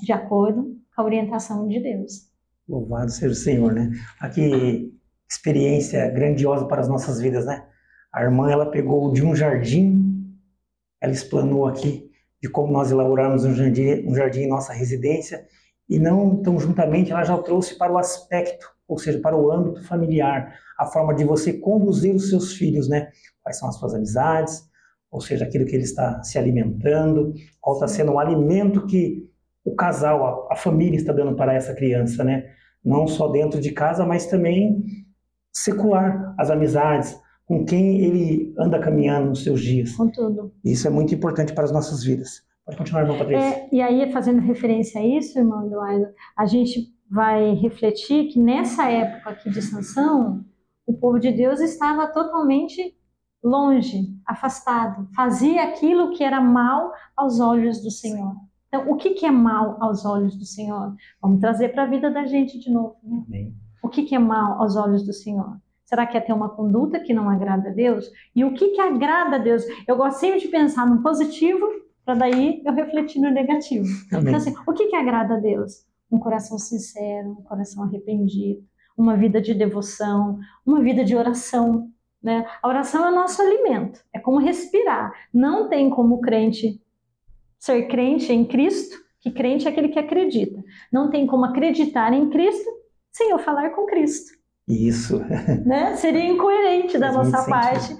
de 0.02 0.12
acordo 0.12 0.76
com 0.94 1.02
a 1.02 1.04
orientação 1.04 1.66
de 1.66 1.80
Deus. 1.80 2.30
Louvado 2.68 3.10
seja 3.10 3.32
o 3.32 3.34
Senhor, 3.34 3.72
né? 3.72 3.90
Aqui, 4.20 4.92
experiência 5.28 6.08
grandiosa 6.10 6.66
para 6.66 6.80
as 6.80 6.88
nossas 6.88 7.20
vidas, 7.20 7.46
né? 7.46 7.66
A 8.12 8.22
irmã 8.22 8.50
ela 8.50 8.70
pegou 8.70 9.12
de 9.12 9.24
um 9.24 9.34
jardim, 9.34 10.36
ela 11.00 11.12
explanou 11.12 11.66
aqui 11.66 12.10
de 12.40 12.48
como 12.48 12.72
nós 12.72 12.90
elaboramos 12.90 13.44
um 13.44 13.54
jardim, 13.54 14.06
um 14.06 14.14
jardim 14.14 14.42
em 14.42 14.48
nossa 14.48 14.72
residência 14.72 15.46
e 15.88 15.98
não 15.98 16.42
tão 16.42 16.58
juntamente 16.58 17.12
ela 17.12 17.24
já 17.24 17.36
trouxe 17.38 17.76
para 17.76 17.92
o 17.92 17.98
aspecto, 17.98 18.68
ou 18.86 18.98
seja, 18.98 19.20
para 19.20 19.36
o 19.36 19.50
âmbito 19.50 19.82
familiar, 19.84 20.58
a 20.78 20.86
forma 20.86 21.14
de 21.14 21.24
você 21.24 21.52
conduzir 21.52 22.14
os 22.14 22.28
seus 22.28 22.52
filhos, 22.52 22.88
né? 22.88 23.08
Quais 23.42 23.58
são 23.58 23.68
as 23.68 23.76
suas 23.76 23.94
amizades, 23.94 24.62
ou 25.10 25.20
seja, 25.20 25.44
aquilo 25.44 25.64
que 25.64 25.74
ele 25.74 25.84
está 25.84 26.22
se 26.22 26.38
alimentando, 26.38 27.32
qual 27.60 27.76
está 27.76 27.88
sendo 27.88 28.12
o 28.12 28.18
alimento 28.18 28.86
que 28.86 29.28
o 29.64 29.74
casal, 29.74 30.48
a, 30.48 30.54
a 30.54 30.56
família 30.56 30.96
está 30.96 31.12
dando 31.12 31.34
para 31.34 31.54
essa 31.54 31.74
criança, 31.74 32.22
né? 32.22 32.44
Não 32.84 33.06
só 33.06 33.28
dentro 33.28 33.60
de 33.60 33.72
casa, 33.72 34.04
mas 34.06 34.26
também 34.26 34.84
secular, 35.52 36.34
as 36.38 36.50
amizades, 36.50 37.18
com 37.46 37.64
quem 37.64 38.00
ele 38.00 38.54
anda 38.58 38.78
caminhando 38.78 39.30
nos 39.30 39.42
seus 39.42 39.60
dias. 39.60 39.96
Com 39.96 40.10
tudo. 40.10 40.52
Isso 40.64 40.86
é 40.86 40.90
muito 40.90 41.14
importante 41.14 41.54
para 41.54 41.64
as 41.64 41.72
nossas 41.72 42.04
vidas. 42.04 42.42
Pode 42.64 42.76
continuar, 42.76 43.02
irmão 43.02 43.16
Patrícia. 43.16 43.44
É, 43.44 43.68
e 43.72 43.80
aí, 43.80 44.12
fazendo 44.12 44.40
referência 44.40 45.00
a 45.00 45.06
isso, 45.06 45.38
irmão 45.38 45.66
Eduardo, 45.66 46.06
a 46.36 46.44
gente 46.46 46.92
vai 47.10 47.54
refletir 47.54 48.28
que 48.28 48.40
nessa 48.40 48.90
época 48.90 49.30
aqui 49.30 49.48
de 49.48 49.62
sanção, 49.62 50.44
o 50.86 50.94
povo 50.94 51.18
de 51.18 51.32
Deus 51.32 51.60
estava 51.60 52.06
totalmente 52.06 52.96
longe, 53.42 54.14
afastado, 54.26 55.08
fazia 55.14 55.64
aquilo 55.64 56.12
que 56.12 56.24
era 56.24 56.40
mal 56.40 56.92
aos 57.16 57.40
olhos 57.40 57.82
do 57.82 57.90
Senhor. 57.90 58.34
Então, 58.68 58.90
o 58.90 58.96
que, 58.96 59.10
que 59.10 59.24
é 59.24 59.30
mal 59.30 59.76
aos 59.80 60.04
olhos 60.04 60.36
do 60.36 60.44
Senhor? 60.44 60.94
Vamos 61.20 61.40
trazer 61.40 61.70
para 61.70 61.84
a 61.84 61.86
vida 61.86 62.10
da 62.10 62.26
gente 62.26 62.58
de 62.58 62.70
novo. 62.70 62.96
Né? 63.28 63.52
O 63.82 63.88
que, 63.88 64.02
que 64.02 64.14
é 64.14 64.18
mal 64.18 64.60
aos 64.60 64.76
olhos 64.76 65.04
do 65.04 65.12
Senhor? 65.12 65.56
Será 65.84 66.04
que 66.04 66.16
é 66.16 66.20
ter 66.20 66.32
uma 66.32 66.48
conduta 66.48 66.98
que 66.98 67.14
não 67.14 67.30
agrada 67.30 67.68
a 67.68 67.72
Deus? 67.72 68.10
E 68.34 68.44
o 68.44 68.52
que, 68.52 68.70
que 68.70 68.80
agrada 68.80 69.36
a 69.36 69.38
Deus? 69.38 69.62
Eu 69.86 69.96
gosto 69.96 70.18
sempre 70.18 70.40
de 70.40 70.48
pensar 70.48 70.84
no 70.84 71.00
positivo, 71.00 71.64
para 72.04 72.14
daí 72.14 72.62
eu 72.64 72.74
refletir 72.74 73.20
no 73.20 73.30
negativo. 73.30 73.86
Amém. 74.10 74.26
Então, 74.26 74.36
assim, 74.36 74.54
o 74.66 74.72
que, 74.72 74.86
que 74.86 74.96
agrada 74.96 75.34
a 75.34 75.38
Deus? 75.38 75.86
Um 76.10 76.18
coração 76.18 76.58
sincero, 76.58 77.30
um 77.30 77.42
coração 77.42 77.84
arrependido, 77.84 78.64
uma 78.96 79.16
vida 79.16 79.40
de 79.40 79.52
devoção, 79.54 80.38
uma 80.64 80.80
vida 80.80 81.04
de 81.04 81.14
oração. 81.14 81.90
Né? 82.22 82.46
A 82.62 82.68
oração 82.68 83.04
é 83.04 83.10
o 83.10 83.14
nosso 83.14 83.40
alimento, 83.42 84.00
é 84.12 84.18
como 84.18 84.38
respirar. 84.38 85.12
Não 85.32 85.68
tem 85.68 85.90
como 85.90 86.20
crente 86.20 86.80
ser 87.58 87.88
crente 87.88 88.32
em 88.32 88.44
Cristo 88.44 88.96
Que 89.20 89.30
crente 89.30 89.66
é 89.66 89.70
aquele 89.70 89.88
que 89.88 89.98
acredita. 89.98 90.62
Não 90.92 91.10
tem 91.10 91.26
como 91.26 91.44
acreditar 91.44 92.12
em 92.12 92.30
Cristo 92.30 92.70
sem 93.10 93.30
eu 93.30 93.38
falar 93.38 93.70
com 93.70 93.86
Cristo. 93.86 94.36
Isso. 94.68 95.20
Né? 95.64 95.96
Seria 95.96 96.24
incoerente 96.24 96.98
da 96.98 97.12
nossa 97.12 97.48
parte 97.48 97.96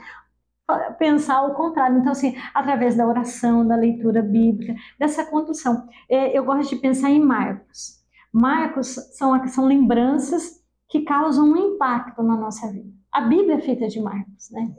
pensar 0.99 1.43
o 1.43 1.55
contrário. 1.55 1.99
Então, 1.99 2.13
assim, 2.13 2.37
através 2.55 2.97
da 2.97 3.07
oração, 3.07 3.67
da 3.67 3.77
leitura 3.77 4.23
bíblica, 4.23 4.75
dessa 4.99 5.25
condução. 5.25 5.87
É, 6.09 6.37
eu 6.37 6.45
gosto 6.45 6.71
de 6.71 6.81
pensar 6.81 7.11
em 7.11 7.21
Marcos. 7.21 8.05
Marcos 8.33 8.89
são, 9.17 9.47
são 9.49 9.67
lembranças 9.67 10.61
que 10.97 11.05
causam 11.05 11.53
um 11.53 11.75
impacto 11.75 12.23
na 12.23 12.37
nossa 12.37 12.71
vida. 12.73 12.91
A 13.13 13.21
Bíblia 13.21 13.57
é 13.57 13.61
feita 13.61 13.87
de 13.87 14.01
marcos, 14.01 14.51
né? 14.51 14.75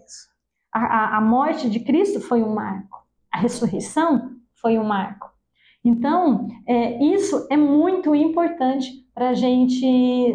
A, 0.73 0.79
a, 0.79 1.17
a 1.17 1.21
morte 1.21 1.69
de 1.69 1.79
Cristo 1.79 2.19
foi 2.19 2.41
um 2.41 2.53
marco. 2.53 3.05
A 3.31 3.39
ressurreição 3.39 4.31
foi 4.55 4.79
um 4.79 4.83
marco. 4.83 5.29
Então, 5.83 6.47
é, 6.67 7.03
isso 7.03 7.47
é 7.51 7.57
muito 7.57 8.15
importante 8.15 9.05
para 9.13 9.29
a 9.29 9.33
gente 9.33 9.85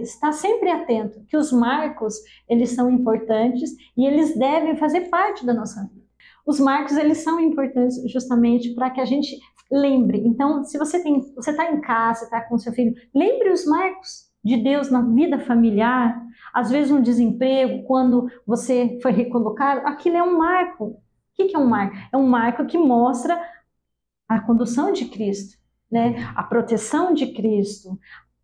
estar 0.02 0.32
sempre 0.32 0.70
atento, 0.70 1.24
que 1.28 1.36
os 1.36 1.52
marcos, 1.52 2.14
eles 2.48 2.70
são 2.70 2.90
importantes 2.90 3.70
e 3.96 4.06
eles 4.06 4.36
devem 4.36 4.76
fazer 4.76 5.02
parte 5.02 5.44
da 5.44 5.52
nossa 5.52 5.82
vida. 5.82 6.06
Os 6.46 6.58
marcos, 6.58 6.96
eles 6.96 7.18
são 7.18 7.38
importantes 7.38 7.96
justamente 8.10 8.74
para 8.74 8.90
que 8.90 9.00
a 9.00 9.04
gente 9.04 9.36
lembre. 9.70 10.22
Então, 10.24 10.64
se 10.64 10.78
você 10.78 11.02
tem, 11.02 11.20
você 11.34 11.50
está 11.50 11.70
em 11.70 11.80
casa, 11.80 12.24
está 12.24 12.40
com 12.40 12.58
seu 12.58 12.72
filho, 12.72 12.94
lembre 13.14 13.50
os 13.50 13.64
marcos 13.66 14.31
de 14.44 14.56
Deus 14.56 14.90
na 14.90 15.00
vida 15.02 15.38
familiar. 15.38 16.20
Às 16.52 16.70
vezes 16.70 16.90
um 16.90 17.02
desemprego, 17.02 17.84
quando 17.84 18.30
você 18.46 18.98
foi 19.02 19.12
recolocado, 19.12 19.86
aquilo 19.86 20.16
é 20.16 20.22
um 20.22 20.38
marco. 20.38 20.84
O 20.84 21.00
que 21.34 21.54
é 21.54 21.58
um 21.58 21.66
marco? 21.66 21.96
É 22.12 22.16
um 22.16 22.26
marco 22.26 22.66
que 22.66 22.76
mostra 22.76 23.40
a 24.28 24.40
condução 24.40 24.92
de 24.92 25.06
Cristo, 25.06 25.58
né? 25.90 26.32
a 26.34 26.42
proteção 26.42 27.14
de 27.14 27.32
Cristo, 27.32 27.98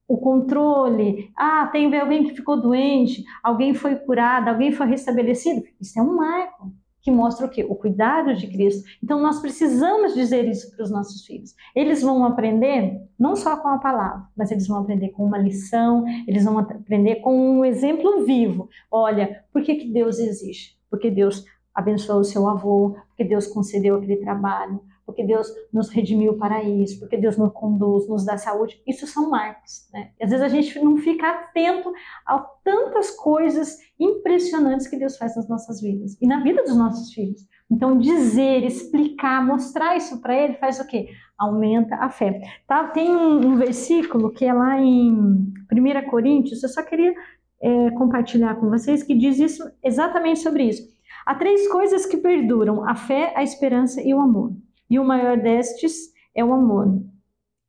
o 0.06 0.16
controle. 0.18 1.30
Ah, 1.36 1.66
tem 1.70 1.94
alguém 1.98 2.24
que 2.24 2.34
ficou 2.34 2.60
doente, 2.60 3.24
alguém 3.42 3.74
foi 3.74 3.96
curado, 3.96 4.48
alguém 4.48 4.72
foi 4.72 4.86
restabelecido. 4.86 5.62
Isso 5.80 5.98
é 5.98 6.02
um 6.02 6.16
marco 6.16 6.72
que 7.00 7.10
mostra 7.10 7.46
o 7.46 7.48
quê? 7.48 7.64
O 7.68 7.74
cuidado 7.74 8.34
de 8.34 8.46
Cristo. 8.48 8.88
Então 9.02 9.20
nós 9.20 9.40
precisamos 9.40 10.14
dizer 10.14 10.48
isso 10.48 10.70
para 10.74 10.84
os 10.84 10.90
nossos 10.90 11.24
filhos. 11.24 11.54
Eles 11.74 12.02
vão 12.02 12.24
aprender 12.24 13.00
não 13.18 13.36
só 13.36 13.56
com 13.56 13.68
a 13.68 13.78
palavra, 13.78 14.24
mas 14.36 14.50
eles 14.50 14.66
vão 14.66 14.78
aprender 14.78 15.10
com 15.10 15.24
uma 15.24 15.38
lição, 15.38 16.04
eles 16.26 16.44
vão 16.44 16.58
aprender 16.58 17.16
com 17.16 17.58
um 17.58 17.64
exemplo 17.64 18.24
vivo. 18.24 18.68
Olha, 18.90 19.44
por 19.52 19.62
que, 19.62 19.76
que 19.76 19.92
Deus 19.92 20.18
existe? 20.18 20.78
Porque 20.90 21.10
Deus 21.10 21.44
abençoou 21.74 22.20
o 22.20 22.24
seu 22.24 22.48
avô, 22.48 22.96
porque 23.08 23.24
Deus 23.24 23.46
concedeu 23.46 23.96
aquele 23.96 24.16
trabalho, 24.16 24.80
porque 25.08 25.24
Deus 25.24 25.50
nos 25.72 25.88
redimiu 25.88 26.36
para 26.36 26.62
isso, 26.62 27.00
porque 27.00 27.16
Deus 27.16 27.38
nos 27.38 27.50
conduz, 27.54 28.06
nos 28.06 28.26
dá 28.26 28.36
saúde. 28.36 28.78
Isso 28.86 29.06
são 29.06 29.30
marcos. 29.30 29.88
Né? 29.90 30.10
E 30.20 30.24
às 30.24 30.30
vezes 30.30 30.44
a 30.44 30.48
gente 30.50 30.78
não 30.80 30.98
fica 30.98 31.30
atento 31.30 31.90
a 32.26 32.38
tantas 32.62 33.10
coisas 33.12 33.78
impressionantes 33.98 34.86
que 34.86 34.98
Deus 34.98 35.16
faz 35.16 35.34
nas 35.34 35.48
nossas 35.48 35.80
vidas 35.80 36.14
e 36.20 36.26
na 36.26 36.42
vida 36.42 36.62
dos 36.62 36.76
nossos 36.76 37.10
filhos. 37.14 37.48
Então, 37.70 37.96
dizer, 37.96 38.62
explicar, 38.66 39.42
mostrar 39.42 39.96
isso 39.96 40.20
para 40.20 40.36
ele 40.36 40.54
faz 40.54 40.78
o 40.78 40.86
quê? 40.86 41.08
Aumenta 41.38 41.94
a 41.94 42.10
fé. 42.10 42.42
Tá? 42.66 42.88
Tem 42.88 43.08
um, 43.08 43.52
um 43.52 43.56
versículo 43.56 44.30
que 44.30 44.44
é 44.44 44.52
lá 44.52 44.78
em 44.78 45.10
1 45.10 46.10
Coríntios, 46.10 46.62
eu 46.62 46.68
só 46.68 46.82
queria 46.82 47.14
é, 47.62 47.90
compartilhar 47.92 48.56
com 48.56 48.68
vocês, 48.68 49.02
que 49.02 49.14
diz 49.14 49.38
isso 49.38 49.62
exatamente 49.82 50.40
sobre 50.40 50.64
isso. 50.64 50.86
Há 51.24 51.34
três 51.34 51.66
coisas 51.68 52.04
que 52.04 52.18
perduram: 52.18 52.86
a 52.86 52.94
fé, 52.94 53.32
a 53.34 53.42
esperança 53.42 54.02
e 54.02 54.12
o 54.12 54.20
amor. 54.20 54.52
E 54.88 54.98
o 54.98 55.04
maior 55.04 55.36
destes 55.36 56.12
é 56.34 56.44
o 56.44 56.52
amor. 56.52 57.02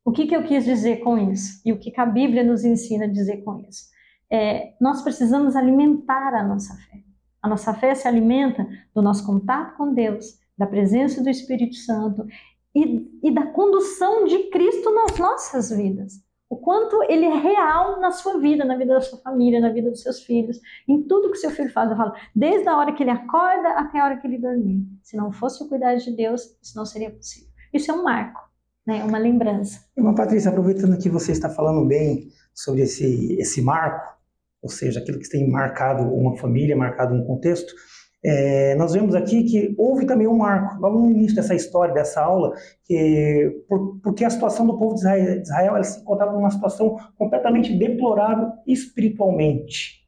O 0.04 0.12
que, 0.12 0.26
que 0.26 0.34
eu 0.34 0.42
quis 0.44 0.64
dizer 0.64 0.98
com 0.98 1.18
isso? 1.18 1.60
E 1.64 1.72
o 1.72 1.78
que, 1.78 1.90
que 1.90 2.00
a 2.00 2.06
Bíblia 2.06 2.42
nos 2.42 2.64
ensina 2.64 3.04
a 3.04 3.08
dizer 3.08 3.38
com 3.38 3.60
isso? 3.60 3.84
É, 4.30 4.74
nós 4.80 5.02
precisamos 5.02 5.56
alimentar 5.56 6.34
a 6.34 6.42
nossa 6.42 6.74
fé. 6.74 6.98
A 7.42 7.48
nossa 7.48 7.74
fé 7.74 7.94
se 7.94 8.06
alimenta 8.06 8.66
do 8.94 9.02
nosso 9.02 9.26
contato 9.26 9.76
com 9.76 9.92
Deus, 9.92 10.38
da 10.56 10.66
presença 10.66 11.22
do 11.22 11.28
Espírito 11.28 11.74
Santo 11.76 12.26
e, 12.74 13.10
e 13.22 13.30
da 13.30 13.46
condução 13.46 14.24
de 14.24 14.50
Cristo 14.50 14.94
nas 14.94 15.18
nossas 15.18 15.70
vidas 15.70 16.29
o 16.50 16.56
quanto 16.56 17.00
ele 17.04 17.24
é 17.24 17.38
real 17.38 18.00
na 18.00 18.10
sua 18.10 18.40
vida, 18.40 18.64
na 18.64 18.76
vida 18.76 18.94
da 18.94 19.00
sua 19.00 19.20
família, 19.20 19.60
na 19.60 19.70
vida 19.70 19.88
dos 19.88 20.02
seus 20.02 20.20
filhos, 20.24 20.60
em 20.88 21.00
tudo 21.04 21.30
que 21.30 21.38
seu 21.38 21.50
filho 21.52 21.72
faz. 21.72 21.88
Eu 21.88 21.96
falo, 21.96 22.12
desde 22.34 22.68
a 22.68 22.76
hora 22.76 22.92
que 22.92 23.04
ele 23.04 23.12
acorda 23.12 23.68
até 23.78 24.00
a 24.00 24.04
hora 24.04 24.16
que 24.16 24.26
ele 24.26 24.36
dormir. 24.36 24.84
Se 25.00 25.16
não 25.16 25.30
fosse 25.30 25.62
o 25.62 25.68
cuidado 25.68 25.98
de 25.98 26.10
Deus, 26.10 26.58
isso 26.60 26.76
não 26.76 26.84
seria 26.84 27.08
possível. 27.08 27.48
Isso 27.72 27.88
é 27.92 27.94
um 27.94 28.02
marco, 28.02 28.40
né? 28.84 29.04
uma 29.04 29.16
lembrança. 29.16 29.78
Irmã 29.96 30.12
Patrícia, 30.12 30.50
aproveitando 30.50 30.98
que 30.98 31.08
você 31.08 31.30
está 31.30 31.48
falando 31.48 31.86
bem 31.86 32.26
sobre 32.52 32.82
esse, 32.82 33.36
esse 33.40 33.62
marco, 33.62 34.18
ou 34.60 34.68
seja, 34.68 34.98
aquilo 34.98 35.20
que 35.20 35.30
tem 35.30 35.48
marcado 35.48 36.02
uma 36.02 36.36
família, 36.36 36.76
marcado 36.76 37.14
um 37.14 37.24
contexto, 37.24 37.72
é, 38.22 38.74
nós 38.74 38.92
vemos 38.92 39.14
aqui 39.14 39.44
que 39.44 39.74
houve 39.78 40.04
também 40.04 40.26
um 40.26 40.36
marco, 40.36 40.80
logo 40.80 41.00
no 41.00 41.10
início 41.10 41.36
dessa 41.36 41.54
história, 41.54 41.94
dessa 41.94 42.20
aula, 42.20 42.54
que, 42.84 43.64
por, 43.66 43.98
porque 44.02 44.24
a 44.24 44.30
situação 44.30 44.66
do 44.66 44.78
povo 44.78 44.94
de 44.94 45.00
Israel, 45.00 45.36
de 45.36 45.42
Israel 45.42 45.84
se 45.84 46.00
encontrava 46.00 46.32
numa 46.32 46.50
situação 46.50 46.98
completamente 47.16 47.74
deplorável 47.76 48.52
espiritualmente. 48.66 50.06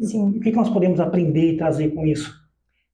Sim. 0.00 0.30
O 0.30 0.40
que 0.40 0.52
nós 0.52 0.70
podemos 0.70 1.00
aprender 1.00 1.52
e 1.52 1.56
trazer 1.58 1.90
com 1.90 2.06
isso? 2.06 2.32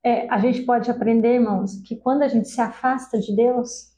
É, 0.04 0.28
a 0.28 0.38
gente 0.38 0.62
pode 0.62 0.90
aprender, 0.90 1.34
irmãos, 1.34 1.80
que 1.82 1.96
quando 1.96 2.22
a 2.22 2.28
gente 2.28 2.48
se 2.48 2.60
afasta 2.60 3.18
de 3.18 3.34
Deus, 3.34 3.92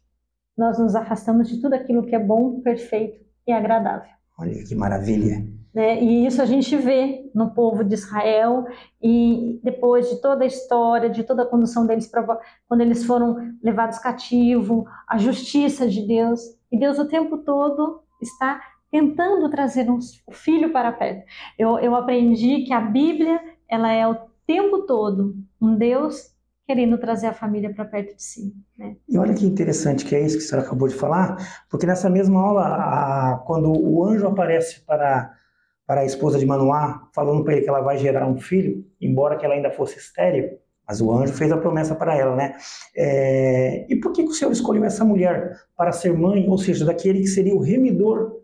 nós 0.56 0.78
nos 0.78 0.94
afastamos 0.94 1.48
de 1.48 1.60
tudo 1.60 1.74
aquilo 1.74 2.04
que 2.04 2.14
é 2.14 2.18
bom, 2.18 2.60
perfeito 2.60 3.24
e 3.46 3.52
agradável. 3.52 4.10
Olha 4.38 4.64
que 4.64 4.74
maravilha! 4.74 5.59
Né? 5.72 6.02
E 6.02 6.26
isso 6.26 6.42
a 6.42 6.44
gente 6.44 6.76
vê 6.76 7.30
no 7.34 7.50
povo 7.50 7.84
de 7.84 7.94
Israel 7.94 8.66
e 9.00 9.60
depois 9.62 10.08
de 10.08 10.20
toda 10.20 10.44
a 10.44 10.46
história, 10.46 11.08
de 11.08 11.22
toda 11.22 11.42
a 11.42 11.46
condução 11.46 11.86
deles, 11.86 12.10
quando 12.66 12.80
eles 12.80 13.04
foram 13.04 13.36
levados 13.62 13.98
cativo, 13.98 14.84
a 15.08 15.16
justiça 15.16 15.88
de 15.88 16.06
Deus. 16.06 16.40
E 16.72 16.78
Deus 16.78 16.98
o 16.98 17.06
tempo 17.06 17.38
todo 17.38 18.02
está 18.20 18.60
tentando 18.90 19.48
trazer 19.48 19.88
um 19.88 19.98
filho 20.32 20.72
para 20.72 20.92
perto. 20.92 21.24
Eu, 21.58 21.78
eu 21.78 21.94
aprendi 21.94 22.64
que 22.64 22.72
a 22.72 22.80
Bíblia 22.80 23.40
ela 23.68 23.92
é 23.92 24.06
o 24.06 24.16
tempo 24.46 24.82
todo 24.82 25.36
um 25.60 25.76
Deus 25.76 26.34
querendo 26.66 26.98
trazer 26.98 27.26
a 27.26 27.32
família 27.32 27.72
para 27.72 27.84
perto 27.84 28.16
de 28.16 28.22
si. 28.22 28.54
Né? 28.76 28.96
E 29.08 29.18
olha 29.18 29.34
que 29.34 29.44
interessante 29.44 30.04
que 30.04 30.14
é 30.14 30.20
isso 30.20 30.38
que 30.38 30.44
a 30.44 30.46
senhora 30.46 30.66
acabou 30.66 30.88
de 30.88 30.94
falar, 30.94 31.36
porque 31.68 31.86
nessa 31.86 32.08
mesma 32.08 32.40
aula, 32.40 32.62
a, 32.62 33.38
quando 33.44 33.72
o 33.72 34.04
anjo 34.04 34.26
aparece 34.26 34.80
para 34.82 35.32
para 35.90 36.02
a 36.02 36.04
esposa 36.04 36.38
de 36.38 36.46
Manoá, 36.46 37.08
falando 37.12 37.42
para 37.42 37.54
ele 37.54 37.62
que 37.62 37.68
ela 37.68 37.80
vai 37.80 37.98
gerar 37.98 38.24
um 38.24 38.38
filho, 38.38 38.86
embora 39.00 39.36
que 39.36 39.44
ela 39.44 39.56
ainda 39.56 39.72
fosse 39.72 39.98
estéril, 39.98 40.56
mas 40.86 41.00
o 41.00 41.12
anjo 41.12 41.32
fez 41.32 41.50
a 41.50 41.56
promessa 41.56 41.96
para 41.96 42.16
ela, 42.16 42.36
né? 42.36 42.56
É... 42.96 43.92
E 43.92 43.96
por 43.96 44.12
que, 44.12 44.22
que 44.22 44.28
o 44.28 44.32
Senhor 44.32 44.52
escolheu 44.52 44.84
essa 44.84 45.04
mulher 45.04 45.50
para 45.76 45.90
ser 45.90 46.16
mãe, 46.16 46.48
ou 46.48 46.56
seja, 46.58 46.84
daquele 46.84 47.18
que 47.18 47.26
seria 47.26 47.56
o 47.56 47.60
remidor 47.60 48.36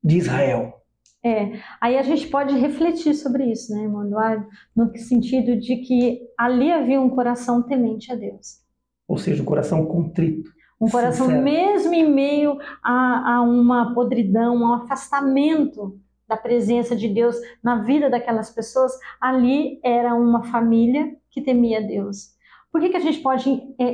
de 0.00 0.18
Israel? 0.18 0.80
É, 1.24 1.58
aí 1.80 1.98
a 1.98 2.02
gente 2.02 2.28
pode 2.28 2.56
refletir 2.56 3.14
sobre 3.14 3.46
isso, 3.46 3.74
né, 3.74 3.82
irmão 3.82 4.06
Eduardo? 4.06 4.46
No 4.76 4.96
sentido 4.96 5.56
de 5.56 5.78
que 5.78 6.20
ali 6.38 6.70
havia 6.70 7.00
um 7.00 7.10
coração 7.10 7.64
temente 7.64 8.12
a 8.12 8.14
Deus. 8.14 8.60
Ou 9.08 9.18
seja, 9.18 9.42
um 9.42 9.46
coração 9.46 9.84
contrito. 9.86 10.48
Um 10.80 10.88
coração, 10.88 11.26
sincero. 11.26 11.42
mesmo 11.42 11.92
em 11.92 12.08
meio 12.08 12.58
a, 12.80 13.38
a 13.38 13.42
uma 13.42 13.92
podridão, 13.92 14.64
a 14.64 14.70
um 14.70 14.74
afastamento 14.84 15.98
da 16.30 16.36
presença 16.36 16.94
de 16.94 17.08
Deus 17.08 17.36
na 17.62 17.82
vida 17.82 18.08
daquelas 18.08 18.50
pessoas, 18.50 18.92
ali 19.20 19.80
era 19.84 20.14
uma 20.14 20.44
família 20.44 21.16
que 21.28 21.42
temia 21.42 21.82
Deus. 21.82 22.28
Por 22.70 22.80
que, 22.80 22.88
que 22.88 22.96
a 22.96 23.00
gente 23.00 23.18
pode 23.18 23.50
é, 23.78 23.84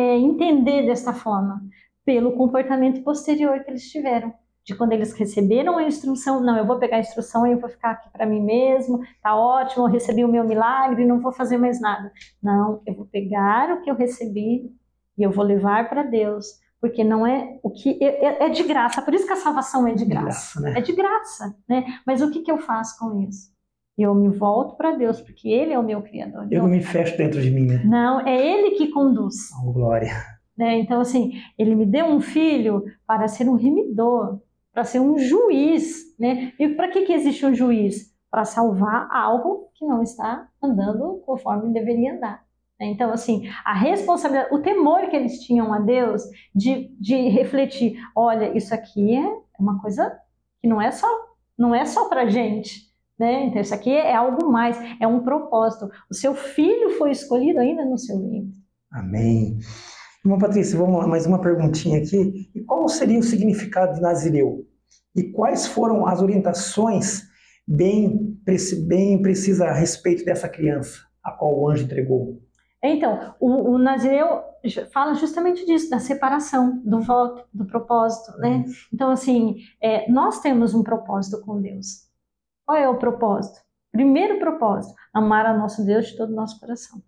é, 0.00 0.16
entender 0.16 0.86
desta 0.86 1.12
forma? 1.12 1.62
Pelo 2.02 2.32
comportamento 2.32 3.04
posterior 3.04 3.62
que 3.62 3.70
eles 3.70 3.90
tiveram. 3.90 4.32
De 4.64 4.74
quando 4.74 4.92
eles 4.92 5.12
receberam 5.12 5.76
a 5.76 5.82
instrução, 5.82 6.40
não, 6.40 6.56
eu 6.56 6.64
vou 6.64 6.78
pegar 6.78 6.96
a 6.96 7.00
instrução 7.00 7.46
e 7.46 7.52
eu 7.52 7.60
vou 7.60 7.68
ficar 7.68 7.90
aqui 7.90 8.08
para 8.10 8.24
mim 8.24 8.40
mesmo, 8.40 9.00
tá 9.20 9.36
ótimo, 9.36 9.84
eu 9.84 9.90
recebi 9.90 10.24
o 10.24 10.28
meu 10.28 10.44
milagre, 10.44 11.04
não 11.04 11.20
vou 11.20 11.32
fazer 11.32 11.58
mais 11.58 11.80
nada. 11.80 12.10
Não, 12.42 12.80
eu 12.86 12.94
vou 12.94 13.06
pegar 13.06 13.70
o 13.72 13.82
que 13.82 13.90
eu 13.90 13.94
recebi 13.94 14.72
e 15.18 15.22
eu 15.22 15.30
vou 15.30 15.44
levar 15.44 15.90
para 15.90 16.04
Deus 16.04 16.46
porque 16.82 17.04
não 17.04 17.24
é 17.24 17.60
o 17.62 17.70
que 17.70 17.96
é, 18.02 18.26
é, 18.26 18.46
é, 18.46 18.48
de 18.48 18.64
graça, 18.64 19.00
por 19.00 19.14
isso 19.14 19.24
que 19.24 19.32
a 19.32 19.36
salvação 19.36 19.86
é 19.86 19.94
de 19.94 20.04
graça, 20.04 20.60
graça 20.60 20.60
né? 20.60 20.74
é 20.76 20.82
de 20.82 20.92
graça, 20.92 21.56
né? 21.68 21.84
Mas 22.04 22.20
o 22.20 22.28
que, 22.28 22.42
que 22.42 22.50
eu 22.50 22.58
faço 22.58 22.98
com 22.98 23.20
isso? 23.20 23.52
Eu 23.96 24.12
me 24.16 24.28
volto 24.28 24.76
para 24.76 24.96
Deus, 24.96 25.20
porque 25.20 25.48
Ele 25.48 25.72
é 25.72 25.78
o 25.78 25.84
meu 25.84 26.02
Criador. 26.02 26.48
Eu 26.50 26.62
não 26.62 26.68
me 26.68 26.82
fecho 26.82 27.16
dentro 27.16 27.40
de 27.40 27.52
mim, 27.52 27.66
né? 27.66 27.84
Não, 27.84 28.26
é 28.26 28.34
Ele 28.34 28.72
que 28.72 28.88
conduz. 28.88 29.34
Oh, 29.62 29.72
glória. 29.72 30.12
Né? 30.58 30.80
Então, 30.80 31.00
assim, 31.00 31.34
Ele 31.56 31.76
me 31.76 31.86
deu 31.86 32.06
um 32.06 32.20
filho 32.20 32.84
para 33.06 33.28
ser 33.28 33.48
um 33.48 33.54
remidor, 33.54 34.40
para 34.72 34.82
ser 34.82 34.98
um 34.98 35.16
juiz, 35.16 36.16
né? 36.18 36.52
E 36.58 36.68
para 36.70 36.88
que, 36.88 37.02
que 37.02 37.12
existe 37.12 37.46
um 37.46 37.54
juiz? 37.54 38.12
Para 38.28 38.44
salvar 38.44 39.08
algo 39.12 39.68
que 39.74 39.86
não 39.86 40.02
está 40.02 40.48
andando 40.60 41.22
conforme 41.24 41.72
deveria 41.72 42.14
andar. 42.14 42.41
Né? 42.82 42.88
Então, 42.88 43.12
assim, 43.12 43.48
a 43.64 43.72
responsabilidade, 43.72 44.52
o 44.52 44.60
temor 44.60 45.08
que 45.08 45.14
eles 45.14 45.38
tinham 45.38 45.72
a 45.72 45.78
Deus 45.78 46.24
de, 46.52 46.92
de 46.98 47.28
refletir, 47.28 47.96
olha, 48.16 48.56
isso 48.58 48.74
aqui 48.74 49.14
é 49.14 49.36
uma 49.56 49.80
coisa 49.80 50.18
que 50.60 50.66
não 50.66 50.82
é 50.82 50.90
só 50.90 51.06
não 51.56 51.72
é 51.72 51.84
só 51.84 52.08
para 52.08 52.28
gente, 52.28 52.90
né? 53.16 53.44
Então 53.44 53.60
isso 53.60 53.72
aqui 53.72 53.90
é 53.90 54.16
algo 54.16 54.50
mais, 54.50 54.76
é 54.98 55.06
um 55.06 55.22
propósito. 55.22 55.88
O 56.10 56.14
seu 56.14 56.34
filho 56.34 56.98
foi 56.98 57.12
escolhido 57.12 57.60
ainda 57.60 57.84
no 57.84 57.96
seu 57.96 58.18
ventre. 58.18 58.56
Amém. 58.90 59.58
Irmã 60.24 60.38
Patrícia, 60.38 60.76
vamos 60.76 60.98
lá, 60.98 61.06
mais 61.06 61.24
uma 61.24 61.40
perguntinha 61.40 61.98
aqui. 61.98 62.50
E 62.52 62.62
qual 62.62 62.88
seria 62.88 63.18
o 63.18 63.22
significado 63.22 63.94
de 63.94 64.00
Nazireu? 64.00 64.66
E 65.14 65.30
quais 65.30 65.66
foram 65.66 66.04
as 66.04 66.20
orientações 66.20 67.22
bem, 67.68 68.36
bem 68.88 69.22
precisas 69.22 69.60
a 69.60 69.72
respeito 69.72 70.24
dessa 70.24 70.48
criança, 70.48 70.98
a 71.22 71.30
qual 71.30 71.56
o 71.56 71.68
anjo 71.68 71.84
entregou? 71.84 72.40
Então, 72.82 73.34
o, 73.38 73.74
o 73.74 73.78
Nazireu 73.78 74.42
fala 74.92 75.14
justamente 75.14 75.64
disso, 75.64 75.88
da 75.88 76.00
separação, 76.00 76.82
do 76.84 77.00
voto, 77.00 77.46
do 77.54 77.64
propósito, 77.64 78.36
né? 78.38 78.64
Então, 78.92 79.10
assim, 79.10 79.58
é, 79.80 80.10
nós 80.10 80.40
temos 80.40 80.74
um 80.74 80.82
propósito 80.82 81.40
com 81.44 81.60
Deus. 81.60 82.08
Qual 82.66 82.76
é 82.76 82.88
o 82.88 82.98
propósito? 82.98 83.60
Primeiro 83.92 84.38
propósito, 84.38 84.94
amar 85.12 85.46
a 85.46 85.56
nosso 85.56 85.84
Deus 85.84 86.06
de 86.06 86.16
todo 86.16 86.30
o 86.30 86.36
nosso 86.36 86.58
coração. 86.58 87.00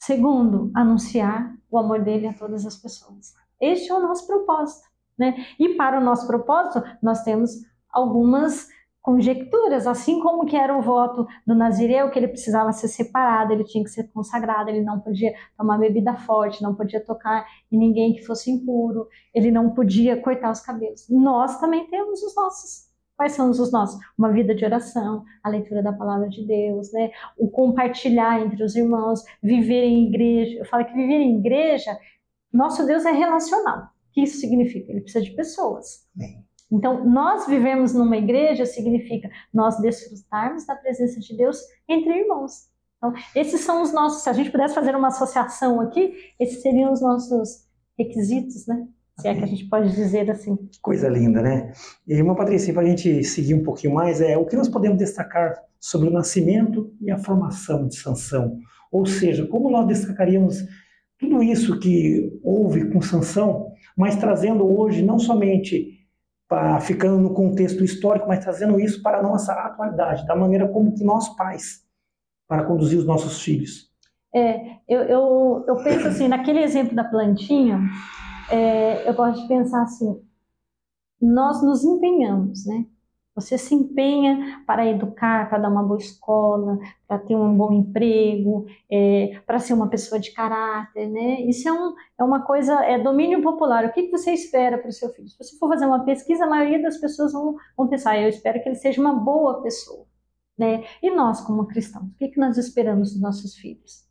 Segundo, 0.00 0.70
anunciar 0.74 1.54
o 1.70 1.78
amor 1.78 2.02
dele 2.02 2.28
a 2.28 2.32
todas 2.32 2.64
as 2.64 2.76
pessoas. 2.76 3.34
Este 3.60 3.90
é 3.90 3.94
o 3.94 4.00
nosso 4.00 4.26
propósito, 4.26 4.86
né? 5.18 5.46
E 5.58 5.74
para 5.74 5.98
o 5.98 6.04
nosso 6.04 6.26
propósito, 6.26 6.82
nós 7.02 7.22
temos 7.22 7.50
algumas 7.90 8.68
conjecturas, 9.04 9.86
assim 9.86 10.18
como 10.18 10.46
que 10.46 10.56
era 10.56 10.74
o 10.74 10.80
voto 10.80 11.26
do 11.46 11.54
Nazireu, 11.54 12.10
que 12.10 12.18
ele 12.18 12.26
precisava 12.26 12.72
ser 12.72 12.88
separado, 12.88 13.52
ele 13.52 13.62
tinha 13.62 13.84
que 13.84 13.90
ser 13.90 14.04
consagrado, 14.04 14.70
ele 14.70 14.80
não 14.80 14.98
podia 14.98 15.30
tomar 15.58 15.76
bebida 15.76 16.14
forte, 16.14 16.62
não 16.62 16.74
podia 16.74 17.04
tocar 17.04 17.46
em 17.70 17.76
ninguém 17.76 18.14
que 18.14 18.24
fosse 18.24 18.50
impuro, 18.50 19.06
ele 19.34 19.50
não 19.50 19.74
podia 19.74 20.16
cortar 20.16 20.50
os 20.50 20.60
cabelos. 20.62 21.06
Nós 21.10 21.60
também 21.60 21.86
temos 21.90 22.22
os 22.22 22.34
nossos. 22.34 22.88
Quais 23.14 23.32
são 23.32 23.50
os 23.50 23.70
nossos? 23.70 24.00
Uma 24.16 24.32
vida 24.32 24.54
de 24.54 24.64
oração, 24.64 25.22
a 25.42 25.50
leitura 25.50 25.82
da 25.82 25.92
palavra 25.92 26.26
de 26.30 26.42
Deus, 26.46 26.90
né? 26.90 27.10
o 27.36 27.50
compartilhar 27.50 28.40
entre 28.40 28.64
os 28.64 28.74
irmãos, 28.74 29.22
viver 29.42 29.84
em 29.84 30.08
igreja. 30.08 30.60
Eu 30.60 30.64
falo 30.64 30.86
que 30.86 30.94
viver 30.94 31.20
em 31.20 31.40
igreja, 31.40 31.94
nosso 32.50 32.86
Deus 32.86 33.04
é 33.04 33.12
relacional. 33.12 33.82
O 33.82 34.12
que 34.14 34.22
isso 34.22 34.40
significa? 34.40 34.90
Ele 34.90 35.02
precisa 35.02 35.22
de 35.22 35.32
pessoas. 35.32 36.08
Amém. 36.16 36.42
Então, 36.70 37.04
nós 37.04 37.46
vivemos 37.46 37.92
numa 37.94 38.16
igreja 38.16 38.66
significa 38.66 39.28
nós 39.52 39.78
desfrutarmos 39.80 40.66
da 40.66 40.74
presença 40.74 41.20
de 41.20 41.36
Deus 41.36 41.58
entre 41.88 42.20
irmãos. 42.20 42.68
Então, 42.96 43.12
esses 43.34 43.60
são 43.60 43.82
os 43.82 43.92
nossos, 43.92 44.22
se 44.22 44.30
a 44.30 44.32
gente 44.32 44.50
pudesse 44.50 44.74
fazer 44.74 44.96
uma 44.96 45.08
associação 45.08 45.80
aqui, 45.80 46.14
esses 46.40 46.62
seriam 46.62 46.92
os 46.92 47.02
nossos 47.02 47.66
requisitos, 47.98 48.66
né? 48.66 48.88
Se 49.20 49.28
é 49.28 49.34
que 49.34 49.44
a 49.44 49.46
gente 49.46 49.66
pode 49.66 49.94
dizer 49.94 50.28
assim. 50.30 50.58
Coisa 50.82 51.08
linda, 51.08 51.40
né? 51.40 51.72
E, 52.06 52.14
irmã 52.14 52.34
Patrícia, 52.34 52.72
para 52.72 52.82
a 52.82 52.86
gente 52.86 53.22
seguir 53.22 53.54
um 53.54 53.62
pouquinho 53.62 53.94
mais, 53.94 54.20
é 54.20 54.36
o 54.36 54.44
que 54.44 54.56
nós 54.56 54.68
podemos 54.68 54.98
destacar 54.98 55.54
sobre 55.78 56.08
o 56.08 56.12
nascimento 56.12 56.92
e 57.00 57.10
a 57.10 57.18
formação 57.18 57.86
de 57.86 57.94
Sansão? 57.94 58.58
Ou 58.90 59.06
seja, 59.06 59.46
como 59.46 59.70
nós 59.70 59.86
destacaríamos 59.86 60.64
tudo 61.18 61.42
isso 61.42 61.78
que 61.78 62.38
houve 62.42 62.90
com 62.90 63.00
Sansão, 63.00 63.72
mas 63.96 64.16
trazendo 64.16 64.66
hoje 64.66 65.02
não 65.02 65.18
somente 65.18 65.93
para, 66.48 66.80
ficando 66.80 67.18
no 67.18 67.34
contexto 67.34 67.82
histórico, 67.82 68.28
mas 68.28 68.44
trazendo 68.44 68.78
isso 68.78 69.02
para 69.02 69.18
a 69.18 69.22
nossa 69.22 69.52
atualidade, 69.52 70.26
da 70.26 70.36
maneira 70.36 70.68
como 70.68 70.94
que 70.94 71.04
nós 71.04 71.28
pais, 71.36 71.84
para 72.46 72.64
conduzir 72.64 72.98
os 72.98 73.06
nossos 73.06 73.42
filhos. 73.42 73.90
É, 74.34 74.78
eu, 74.88 75.02
eu, 75.02 75.64
eu 75.68 75.76
penso 75.84 76.08
assim, 76.08 76.28
naquele 76.28 76.60
exemplo 76.60 76.94
da 76.94 77.04
plantinha, 77.04 77.80
é, 78.50 79.08
eu 79.08 79.14
gosto 79.14 79.42
de 79.42 79.48
pensar 79.48 79.82
assim, 79.82 80.20
nós 81.20 81.62
nos 81.62 81.84
empenhamos, 81.84 82.66
né? 82.66 82.84
Você 83.34 83.58
se 83.58 83.74
empenha 83.74 84.62
para 84.64 84.86
educar, 84.86 85.48
para 85.48 85.58
dar 85.58 85.68
uma 85.68 85.82
boa 85.82 85.98
escola, 85.98 86.78
para 87.06 87.18
ter 87.18 87.34
um 87.34 87.56
bom 87.56 87.72
emprego, 87.72 88.66
é, 88.90 89.40
para 89.44 89.58
ser 89.58 89.74
uma 89.74 89.88
pessoa 89.88 90.20
de 90.20 90.32
caráter, 90.32 91.10
né? 91.10 91.40
Isso 91.40 91.68
é, 91.68 91.72
um, 91.72 91.94
é 92.18 92.22
uma 92.22 92.42
coisa, 92.42 92.74
é 92.84 92.96
domínio 92.96 93.42
popular. 93.42 93.84
O 93.84 93.92
que, 93.92 94.04
que 94.04 94.10
você 94.10 94.32
espera 94.32 94.78
para 94.78 94.88
o 94.88 94.92
seu 94.92 95.08
filho? 95.10 95.28
Se 95.28 95.36
você 95.36 95.58
for 95.58 95.68
fazer 95.68 95.84
uma 95.84 96.04
pesquisa, 96.04 96.44
a 96.44 96.48
maioria 96.48 96.80
das 96.80 96.96
pessoas 96.98 97.32
vão, 97.32 97.56
vão 97.76 97.88
pensar, 97.88 98.16
eu 98.20 98.28
espero 98.28 98.62
que 98.62 98.68
ele 98.68 98.76
seja 98.76 99.00
uma 99.00 99.14
boa 99.14 99.60
pessoa, 99.62 100.06
né? 100.56 100.84
E 101.02 101.10
nós, 101.10 101.40
como 101.40 101.66
cristãos, 101.66 102.06
o 102.06 102.14
que, 102.16 102.28
que 102.28 102.38
nós 102.38 102.56
esperamos 102.56 103.12
dos 103.12 103.20
nossos 103.20 103.56
filhos? 103.56 104.04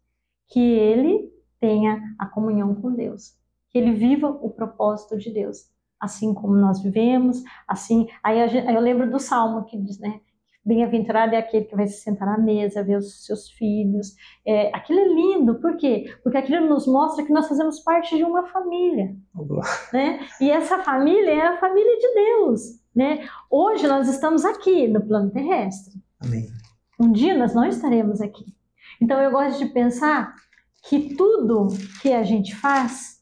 Que 0.49 0.59
ele 0.59 1.31
tenha 1.61 2.01
a 2.19 2.25
comunhão 2.25 2.75
com 2.75 2.91
Deus, 2.91 3.37
que 3.69 3.77
ele 3.77 3.93
viva 3.93 4.27
o 4.27 4.49
propósito 4.49 5.17
de 5.17 5.31
Deus, 5.31 5.72
assim 6.03 6.33
como 6.33 6.53
nós 6.55 6.83
vivemos, 6.83 7.41
assim. 7.65 8.07
Aí 8.21 8.37
eu 8.39 8.81
lembro 8.81 9.09
do 9.09 9.19
Salmo 9.19 9.63
que 9.63 9.77
diz, 9.77 9.97
né? 9.99 10.19
Bem-aventurado 10.65 11.35
é 11.35 11.37
aquele 11.37 11.65
que 11.65 11.75
vai 11.75 11.87
se 11.87 12.01
sentar 12.01 12.27
à 12.27 12.37
mesa, 12.37 12.83
ver 12.83 12.97
os 12.97 13.25
seus 13.25 13.49
filhos. 13.51 14.15
É, 14.45 14.69
aquilo 14.73 14.99
é 14.99 15.07
lindo, 15.07 15.55
por 15.55 15.75
quê? 15.75 16.13
Porque 16.23 16.37
aquilo 16.37 16.67
nos 16.67 16.87
mostra 16.87 17.25
que 17.25 17.33
nós 17.33 17.47
fazemos 17.47 17.81
parte 17.81 18.15
de 18.15 18.23
uma 18.23 18.45
família. 18.47 19.13
Né? 19.91 20.19
E 20.39 20.49
essa 20.49 20.79
família 20.79 21.31
é 21.31 21.47
a 21.47 21.59
família 21.59 21.97
de 21.97 22.13
Deus. 22.13 22.61
Né? 22.95 23.27
Hoje 23.49 23.87
nós 23.87 24.07
estamos 24.07 24.45
aqui 24.45 24.87
no 24.87 25.05
plano 25.05 25.31
terrestre. 25.31 26.01
Amém. 26.21 26.47
Um 26.99 27.11
dia 27.11 27.37
nós 27.37 27.53
não 27.53 27.65
estaremos 27.65 28.21
aqui. 28.21 28.45
Então 29.01 29.19
eu 29.19 29.31
gosto 29.31 29.59
de 29.59 29.73
pensar 29.73 30.33
que 30.87 31.13
tudo 31.15 31.67
que 32.01 32.13
a 32.13 32.23
gente 32.23 32.55
faz 32.55 33.17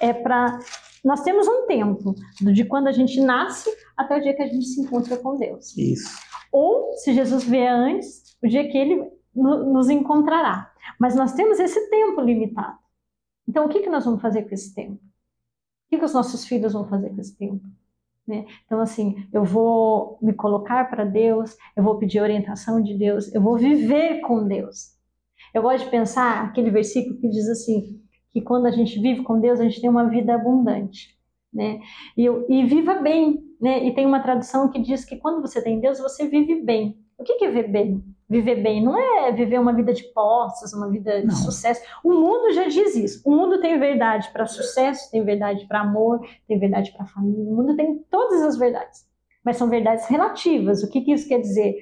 é 0.00 0.14
para 0.14 0.58
nós 1.06 1.22
temos 1.22 1.46
um 1.46 1.66
tempo 1.66 2.16
de 2.40 2.64
quando 2.64 2.88
a 2.88 2.92
gente 2.92 3.20
nasce 3.20 3.70
até 3.96 4.16
o 4.16 4.20
dia 4.20 4.34
que 4.34 4.42
a 4.42 4.48
gente 4.48 4.66
se 4.66 4.80
encontra 4.80 5.16
com 5.16 5.36
Deus. 5.36 5.76
Isso. 5.76 6.18
Ou, 6.50 6.94
se 6.94 7.14
Jesus 7.14 7.44
vier 7.44 7.72
antes, 7.72 8.36
o 8.42 8.48
dia 8.48 8.68
que 8.68 8.76
ele 8.76 9.08
nos 9.32 9.88
encontrará. 9.88 10.68
Mas 10.98 11.14
nós 11.14 11.32
temos 11.32 11.60
esse 11.60 11.88
tempo 11.90 12.20
limitado. 12.20 12.76
Então, 13.48 13.66
o 13.66 13.68
que, 13.68 13.82
que 13.82 13.88
nós 13.88 14.04
vamos 14.04 14.20
fazer 14.20 14.48
com 14.48 14.54
esse 14.54 14.74
tempo? 14.74 14.94
O 14.94 15.90
que, 15.90 15.98
que 15.98 16.04
os 16.04 16.12
nossos 16.12 16.44
filhos 16.44 16.72
vão 16.72 16.88
fazer 16.88 17.10
com 17.10 17.20
esse 17.20 17.36
tempo? 17.36 17.64
Né? 18.26 18.44
Então, 18.64 18.80
assim, 18.80 19.28
eu 19.32 19.44
vou 19.44 20.18
me 20.20 20.32
colocar 20.32 20.90
para 20.90 21.04
Deus, 21.04 21.56
eu 21.76 21.84
vou 21.84 21.98
pedir 21.98 22.20
orientação 22.20 22.82
de 22.82 22.94
Deus, 22.94 23.32
eu 23.32 23.40
vou 23.40 23.56
viver 23.56 24.22
com 24.22 24.44
Deus. 24.44 24.96
Eu 25.54 25.62
gosto 25.62 25.84
de 25.84 25.90
pensar 25.90 26.44
aquele 26.44 26.70
versículo 26.72 27.16
que 27.20 27.28
diz 27.28 27.48
assim: 27.48 28.02
que 28.36 28.42
quando 28.42 28.66
a 28.66 28.70
gente 28.70 29.00
vive 29.00 29.22
com 29.22 29.40
Deus, 29.40 29.58
a 29.58 29.62
gente 29.62 29.80
tem 29.80 29.88
uma 29.88 30.10
vida 30.10 30.34
abundante, 30.34 31.16
né? 31.50 31.80
E, 32.14 32.26
e 32.26 32.66
viva 32.66 32.96
bem, 32.96 33.42
né? 33.58 33.82
E 33.86 33.94
tem 33.94 34.04
uma 34.04 34.20
tradução 34.20 34.68
que 34.68 34.78
diz 34.78 35.06
que 35.06 35.16
quando 35.16 35.40
você 35.40 35.62
tem 35.64 35.80
Deus, 35.80 35.98
você 35.98 36.28
vive 36.28 36.60
bem. 36.60 36.98
O 37.16 37.24
que 37.24 37.42
é 37.42 37.48
viver 37.48 37.68
bem? 37.68 38.04
Viver 38.28 38.56
bem 38.56 38.84
não 38.84 38.98
é 38.98 39.32
viver 39.32 39.58
uma 39.58 39.72
vida 39.72 39.94
de 39.94 40.02
posses, 40.12 40.74
uma 40.74 40.90
vida 40.90 41.22
de 41.22 41.28
não. 41.28 41.34
sucesso. 41.34 41.80
O 42.04 42.12
mundo 42.12 42.52
já 42.52 42.68
diz 42.68 42.94
isso. 42.94 43.22
O 43.24 43.34
mundo 43.34 43.58
tem 43.58 43.80
verdade 43.80 44.30
para 44.34 44.44
sucesso, 44.44 45.10
tem 45.10 45.24
verdade 45.24 45.66
para 45.66 45.80
amor, 45.80 46.20
tem 46.46 46.58
verdade 46.58 46.92
para 46.92 47.06
família. 47.06 47.42
O 47.42 47.56
mundo 47.56 47.74
tem 47.74 48.04
todas 48.10 48.42
as 48.42 48.58
verdades, 48.58 49.08
mas 49.42 49.56
são 49.56 49.70
verdades 49.70 50.06
relativas. 50.08 50.82
O 50.82 50.90
que, 50.90 51.00
que 51.00 51.12
isso 51.12 51.26
quer 51.26 51.40
dizer? 51.40 51.74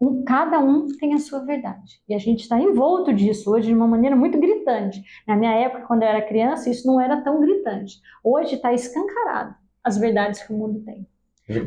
Um, 0.00 0.24
cada 0.24 0.58
um 0.58 0.86
tem 0.98 1.12
a 1.12 1.18
sua 1.18 1.44
verdade. 1.44 2.00
E 2.08 2.14
a 2.14 2.18
gente 2.18 2.40
está 2.40 2.58
envolto 2.58 3.12
disso 3.12 3.50
hoje 3.50 3.68
de 3.68 3.74
uma 3.74 3.86
maneira 3.86 4.16
muito 4.16 4.40
gritante. 4.40 5.02
Na 5.26 5.36
minha 5.36 5.52
época, 5.52 5.86
quando 5.86 6.02
eu 6.02 6.08
era 6.08 6.26
criança, 6.26 6.70
isso 6.70 6.86
não 6.86 6.98
era 6.98 7.20
tão 7.22 7.38
gritante. 7.40 8.00
Hoje 8.24 8.54
está 8.54 8.72
escancarado 8.72 9.54
as 9.84 9.98
verdades 9.98 10.42
que 10.42 10.52
o 10.52 10.56
mundo 10.56 10.80
tem. 10.84 11.06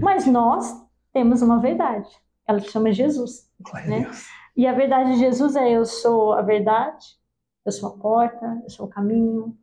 Mas 0.01 0.25
nós 0.25 0.73
temos 1.11 1.41
uma 1.43 1.59
verdade. 1.59 2.09
Ela 2.47 2.59
se 2.59 2.69
chama 2.69 2.91
Jesus. 2.91 3.51
Né? 3.87 4.09
E 4.55 4.65
a 4.65 4.73
verdade 4.73 5.11
de 5.11 5.19
Jesus 5.19 5.55
é: 5.55 5.71
eu 5.71 5.85
sou 5.85 6.33
a 6.33 6.41
verdade, 6.41 7.05
eu 7.65 7.71
sou 7.71 7.89
a 7.89 7.97
porta, 7.97 8.61
eu 8.63 8.69
sou 8.69 8.87
o 8.87 8.89
caminho, 8.89 9.55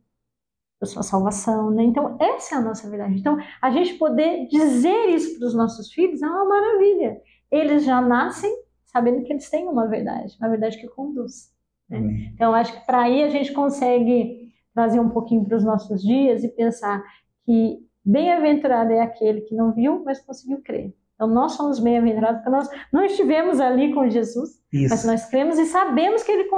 eu 0.79 0.87
sou 0.87 1.01
a 1.01 1.03
salvação. 1.03 1.71
Né? 1.71 1.83
Então, 1.83 2.17
essa 2.19 2.55
é 2.55 2.57
a 2.57 2.61
nossa 2.61 2.89
verdade. 2.89 3.19
Então, 3.19 3.37
a 3.61 3.69
gente 3.69 3.95
poder 3.95 4.47
dizer 4.47 5.09
isso 5.09 5.37
para 5.37 5.47
os 5.47 5.53
nossos 5.53 5.91
filhos 5.91 6.21
é 6.21 6.27
uma 6.27 6.45
maravilha 6.45 7.21
eles 7.51 7.83
já 7.83 8.01
nascem 8.01 8.51
sabendo 8.85 9.23
que 9.23 9.31
eles 9.31 9.49
têm 9.49 9.67
uma 9.67 9.87
verdade, 9.87 10.35
uma 10.39 10.49
verdade 10.49 10.77
que 10.77 10.87
conduz. 10.87 11.51
Né? 11.89 12.31
Então, 12.33 12.53
acho 12.53 12.73
que 12.73 12.85
para 12.85 13.03
aí 13.03 13.23
a 13.23 13.29
gente 13.29 13.51
consegue 13.53 14.51
trazer 14.73 14.99
um 14.99 15.09
pouquinho 15.09 15.45
para 15.45 15.57
os 15.57 15.63
nossos 15.63 16.01
dias 16.01 16.43
e 16.43 16.49
pensar 16.49 17.03
que 17.45 17.79
bem-aventurado 18.03 18.91
é 18.91 19.01
aquele 19.01 19.41
que 19.41 19.55
não 19.55 19.73
viu, 19.73 20.03
mas 20.03 20.19
conseguiu 20.19 20.61
crer. 20.61 20.93
Então, 21.15 21.27
nós 21.27 21.53
somos 21.53 21.79
bem-aventurados 21.79 22.41
porque 22.41 22.49
nós 22.49 22.69
não 22.91 23.03
estivemos 23.03 23.59
ali 23.59 23.93
com 23.93 24.09
Jesus, 24.09 24.59
Isso. 24.73 24.89
mas 24.89 25.05
nós 25.05 25.25
cremos 25.25 25.59
e 25.59 25.65
sabemos 25.65 26.23
que 26.23 26.31
Ele 26.31 26.49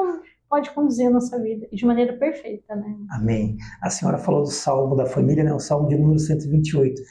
pode 0.49 0.71
conduzir 0.71 1.07
a 1.07 1.09
nossa 1.09 1.41
vida 1.41 1.67
de 1.71 1.85
maneira 1.85 2.13
perfeita. 2.13 2.75
Né? 2.75 2.95
Amém. 3.11 3.57
A 3.81 3.89
senhora 3.89 4.17
falou 4.17 4.41
do 4.41 4.51
Salmo 4.51 4.95
da 4.95 5.05
família, 5.05 5.43
né? 5.43 5.53
o 5.53 5.59
Salmo 5.59 5.87
de 5.87 5.97
número 5.97 6.19
128. 6.19 7.01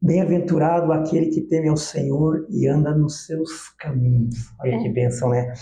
Bem-aventurado 0.00 0.92
aquele 0.92 1.26
que 1.26 1.40
teme 1.42 1.68
ao 1.68 1.76
Senhor 1.76 2.46
e 2.50 2.66
anda 2.68 2.94
nos 2.94 3.26
seus 3.26 3.68
caminhos. 3.78 4.36
Olha 4.60 4.76
é. 4.76 4.78
que 4.78 4.88
bênção, 4.88 5.30
né? 5.30 5.52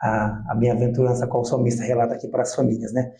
a, 0.00 0.52
a 0.52 0.54
bem-aventurança 0.54 1.26
qual 1.26 1.42
o 1.42 1.44
salmista 1.44 1.84
relata 1.84 2.14
aqui 2.14 2.28
para 2.28 2.42
as 2.42 2.54
famílias, 2.54 2.92
né? 2.92 3.12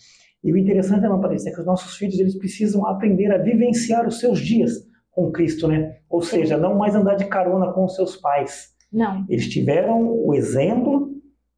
E 0.42 0.52
o 0.52 0.56
interessante, 0.56 1.04
irmã 1.04 1.20
Patrícia, 1.20 1.50
é 1.50 1.52
que 1.52 1.60
os 1.60 1.66
nossos 1.66 1.96
filhos 1.96 2.18
eles 2.18 2.36
precisam 2.36 2.86
aprender 2.86 3.30
a 3.30 3.36
vivenciar 3.36 4.08
os 4.08 4.18
seus 4.18 4.38
dias 4.38 4.72
com 5.10 5.30
Cristo, 5.30 5.68
né? 5.68 5.98
Ou 6.08 6.22
Sim. 6.22 6.38
seja, 6.38 6.56
não 6.56 6.74
mais 6.74 6.94
andar 6.94 7.14
de 7.16 7.26
carona 7.26 7.72
com 7.72 7.84
os 7.84 7.94
seus 7.94 8.16
pais. 8.16 8.70
Não. 8.90 9.26
Eles 9.28 9.48
tiveram 9.48 10.08
o 10.08 10.34
exemplo 10.34 11.10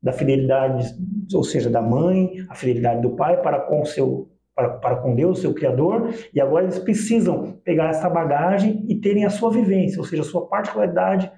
da 0.03 0.12
fidelidade, 0.12 0.96
ou 1.33 1.44
seja, 1.44 1.70
da 1.70 1.81
mãe, 1.81 2.44
a 2.48 2.57
fidelidade 2.57 3.03
do 3.03 3.11
pai 3.11 3.40
para 3.40 3.61
com 3.61 3.83
o 3.83 3.87
seu 3.87 4.32
para, 4.55 4.71
para 4.79 4.97
com 4.97 5.15
Deus, 5.15 5.41
seu 5.41 5.55
Criador, 5.55 6.12
e 6.33 6.41
agora 6.41 6.65
eles 6.65 6.79
precisam 6.79 7.61
pegar 7.65 7.88
essa 7.88 8.09
bagagem 8.09 8.85
e 8.88 9.01
terem 9.01 9.25
a 9.25 9.31
sua 9.31 9.51
vivência, 9.51 9.99
ou 9.99 10.05
seja, 10.05 10.23
a 10.23 10.27
sua 10.27 10.47
particularidade 10.47 11.31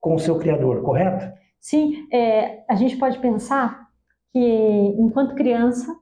com 0.00 0.14
o 0.14 0.18
seu 0.18 0.38
Criador, 0.38 0.82
correto? 0.82 1.32
Sim, 1.58 2.06
é, 2.12 2.64
a 2.68 2.74
gente 2.74 2.96
pode 2.96 3.18
pensar 3.18 3.88
que 4.32 4.38
enquanto 4.98 5.34
criança, 5.34 5.96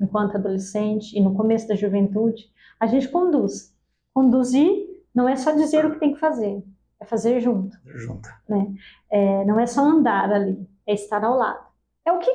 enquanto 0.00 0.36
adolescente 0.36 1.16
e 1.16 1.20
no 1.20 1.34
começo 1.34 1.66
da 1.66 1.74
juventude, 1.74 2.44
a 2.78 2.86
gente 2.86 3.08
conduz. 3.08 3.76
Conduzir 4.12 4.70
não 5.14 5.28
é 5.28 5.36
só 5.36 5.52
dizer 5.52 5.84
o 5.84 5.92
que 5.92 6.00
tem 6.00 6.14
que 6.14 6.20
fazer, 6.20 6.62
é 7.00 7.04
fazer 7.04 7.40
junto. 7.40 7.76
Junto. 7.84 8.28
Né? 8.48 8.72
É, 9.10 9.44
não 9.44 9.58
é 9.58 9.66
só 9.66 9.82
andar 9.82 10.30
ali, 10.30 10.68
é 10.86 10.94
estar 10.94 11.24
ao 11.24 11.36
lado. 11.36 11.66
É 12.04 12.12
o 12.12 12.18
que 12.18 12.30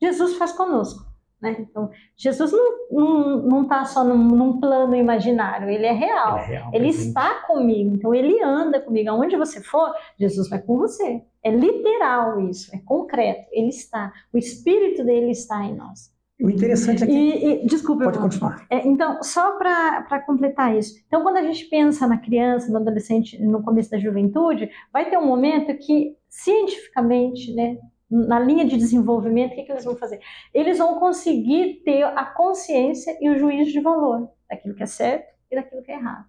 Jesus 0.00 0.36
faz 0.36 0.52
conosco. 0.52 1.13
Né? 1.44 1.56
Então, 1.58 1.90
Jesus 2.16 2.50
não 2.90 3.62
está 3.62 3.84
só 3.84 4.02
num, 4.02 4.16
num, 4.16 4.58
plano 4.58 4.96
imaginário, 4.96 5.68
ele 5.68 5.84
é 5.84 5.92
real. 5.92 6.38
Ele, 6.38 6.42
é 6.42 6.46
real, 6.46 6.70
ele 6.72 6.88
está 6.88 7.34
comigo, 7.46 7.94
então 7.94 8.14
ele 8.14 8.42
anda 8.42 8.80
comigo. 8.80 9.10
Aonde 9.10 9.36
você 9.36 9.60
for, 9.60 9.92
Jesus 10.18 10.48
vai 10.48 10.60
com 10.62 10.78
você. 10.78 11.22
É 11.42 11.50
literal 11.50 12.40
isso, 12.40 12.74
é 12.74 12.78
concreto. 12.78 13.46
Ele 13.52 13.68
está, 13.68 14.10
o 14.32 14.38
Espírito 14.38 15.04
dele 15.04 15.32
está 15.32 15.62
em 15.62 15.76
nós. 15.76 16.14
O 16.40 16.48
interessante 16.48 17.04
é 17.04 17.06
que. 17.06 17.12
E, 17.12 17.62
e, 17.62 17.66
desculpa, 17.66 18.04
Pode 18.04 18.18
continuar. 18.18 18.66
É, 18.70 18.86
então, 18.88 19.22
só 19.22 19.56
para 19.58 20.20
completar 20.26 20.76
isso. 20.76 20.94
Então, 21.06 21.22
quando 21.22 21.36
a 21.36 21.42
gente 21.42 21.66
pensa 21.66 22.06
na 22.06 22.18
criança, 22.18 22.72
no 22.72 22.78
adolescente, 22.78 23.40
no 23.40 23.62
começo 23.62 23.90
da 23.90 23.98
juventude, 23.98 24.68
vai 24.92 25.08
ter 25.08 25.18
um 25.18 25.26
momento 25.26 25.76
que, 25.78 26.16
cientificamente, 26.28 27.54
né, 27.54 27.76
na 28.10 28.38
linha 28.38 28.64
de 28.64 28.76
desenvolvimento, 28.76 29.52
o 29.52 29.54
que, 29.54 29.62
que 29.62 29.72
eles 29.72 29.84
vão 29.84 29.96
fazer? 29.96 30.20
Eles 30.52 30.78
vão 30.78 30.98
conseguir 30.98 31.82
ter 31.84 32.04
a 32.04 32.24
consciência 32.24 33.16
e 33.20 33.28
o 33.30 33.38
juízo 33.38 33.72
de 33.72 33.80
valor 33.80 34.28
daquilo 34.48 34.74
que 34.74 34.82
é 34.82 34.86
certo 34.86 35.26
e 35.50 35.56
daquilo 35.56 35.82
que 35.82 35.90
é 35.90 35.96
errado. 35.96 36.26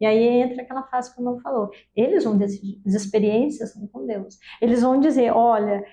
E 0.00 0.06
aí 0.06 0.22
entra 0.40 0.62
aquela 0.62 0.82
fase 0.84 1.12
que 1.12 1.18
o 1.18 1.22
irmão 1.22 1.40
falou. 1.40 1.70
Eles 1.94 2.24
vão 2.24 2.36
decidir, 2.36 2.80
as 2.86 2.94
experiências 2.94 3.72
são 3.72 3.86
com 3.86 4.06
Deus. 4.06 4.38
Eles 4.60 4.82
vão 4.82 5.00
dizer: 5.00 5.30
olha, 5.30 5.84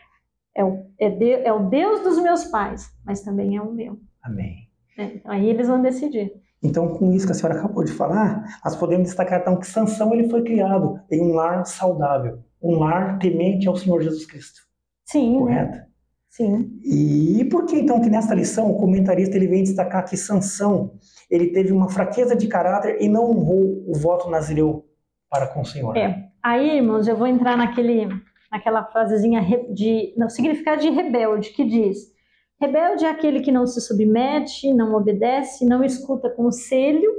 é 0.56 0.64
o, 0.64 0.86
é, 1.00 1.10
de, 1.10 1.32
é 1.32 1.54
o 1.54 1.70
Deus 1.70 2.02
dos 2.02 2.22
meus 2.22 2.46
pais, 2.46 2.90
mas 3.06 3.22
também 3.22 3.56
é 3.56 3.62
o 3.62 3.72
meu. 3.72 4.00
Amém. 4.22 4.70
É, 4.98 5.06
então, 5.06 5.32
aí 5.32 5.50
eles 5.50 5.68
vão 5.68 5.82
decidir. 5.82 6.34
Então, 6.62 6.88
com 6.90 7.12
isso 7.12 7.26
que 7.26 7.32
a 7.32 7.36
senhora 7.36 7.60
acabou 7.60 7.84
de 7.84 7.92
falar, 7.92 8.60
nós 8.64 8.76
podemos 8.76 9.10
destacar 9.10 9.42
então 9.42 9.60
que 9.60 9.68
Sansão 9.68 10.14
ele 10.14 10.30
foi 10.30 10.44
criado 10.44 11.00
em 11.12 11.22
um 11.22 11.34
lar 11.34 11.66
saudável, 11.66 12.40
um 12.62 12.80
lar 12.80 13.20
temente 13.20 13.68
ao 13.68 13.76
Senhor 13.76 14.02
Jesus 14.02 14.26
Cristo. 14.26 14.62
Sim. 15.06 15.40
Correto? 15.40 15.94
Sim. 16.30 16.80
E 16.84 17.46
por 17.46 17.66
que 17.66 17.76
então 17.76 18.02
que 18.02 18.10
nesta 18.10 18.34
lição 18.34 18.72
o 18.72 18.80
comentarista 18.80 19.36
ele 19.36 19.46
vem 19.46 19.62
destacar 19.62 20.04
que 20.04 20.18
Sansão 20.18 20.98
ele 21.30 21.52
teve 21.52 21.72
uma 21.72 21.90
fraqueza 21.90 22.36
de 22.36 22.48
caráter 22.48 22.98
e 23.00 23.08
não 23.08 23.30
honrou 23.30 23.84
o 23.88 23.94
voto 23.96 24.30
nazireu 24.32 24.84
para 25.30 25.46
com 25.46 25.62
o 25.62 25.66
Senhor? 25.66 25.96
É. 25.96 26.30
Aí, 26.42 26.78
irmãos, 26.78 27.08
eu 27.08 27.16
vou 27.16 27.28
entrar 27.28 27.56
naquele, 27.56 28.08
naquela 28.52 28.84
frasezinha 28.84 29.42
de 29.72 30.14
no 30.18 30.28
significado 30.28 30.82
de 30.82 30.90
rebelde 30.90 31.52
que 31.52 31.64
diz: 31.64 32.00
rebelde 32.60 33.06
é 33.06 33.10
aquele 33.10 33.42
que 33.42 33.52
não 33.52 33.68
se 33.68 33.80
submete, 33.80 34.74
não 34.74 34.96
obedece, 34.96 35.66
não 35.66 35.84
escuta 35.84 36.32
conselho, 36.32 37.12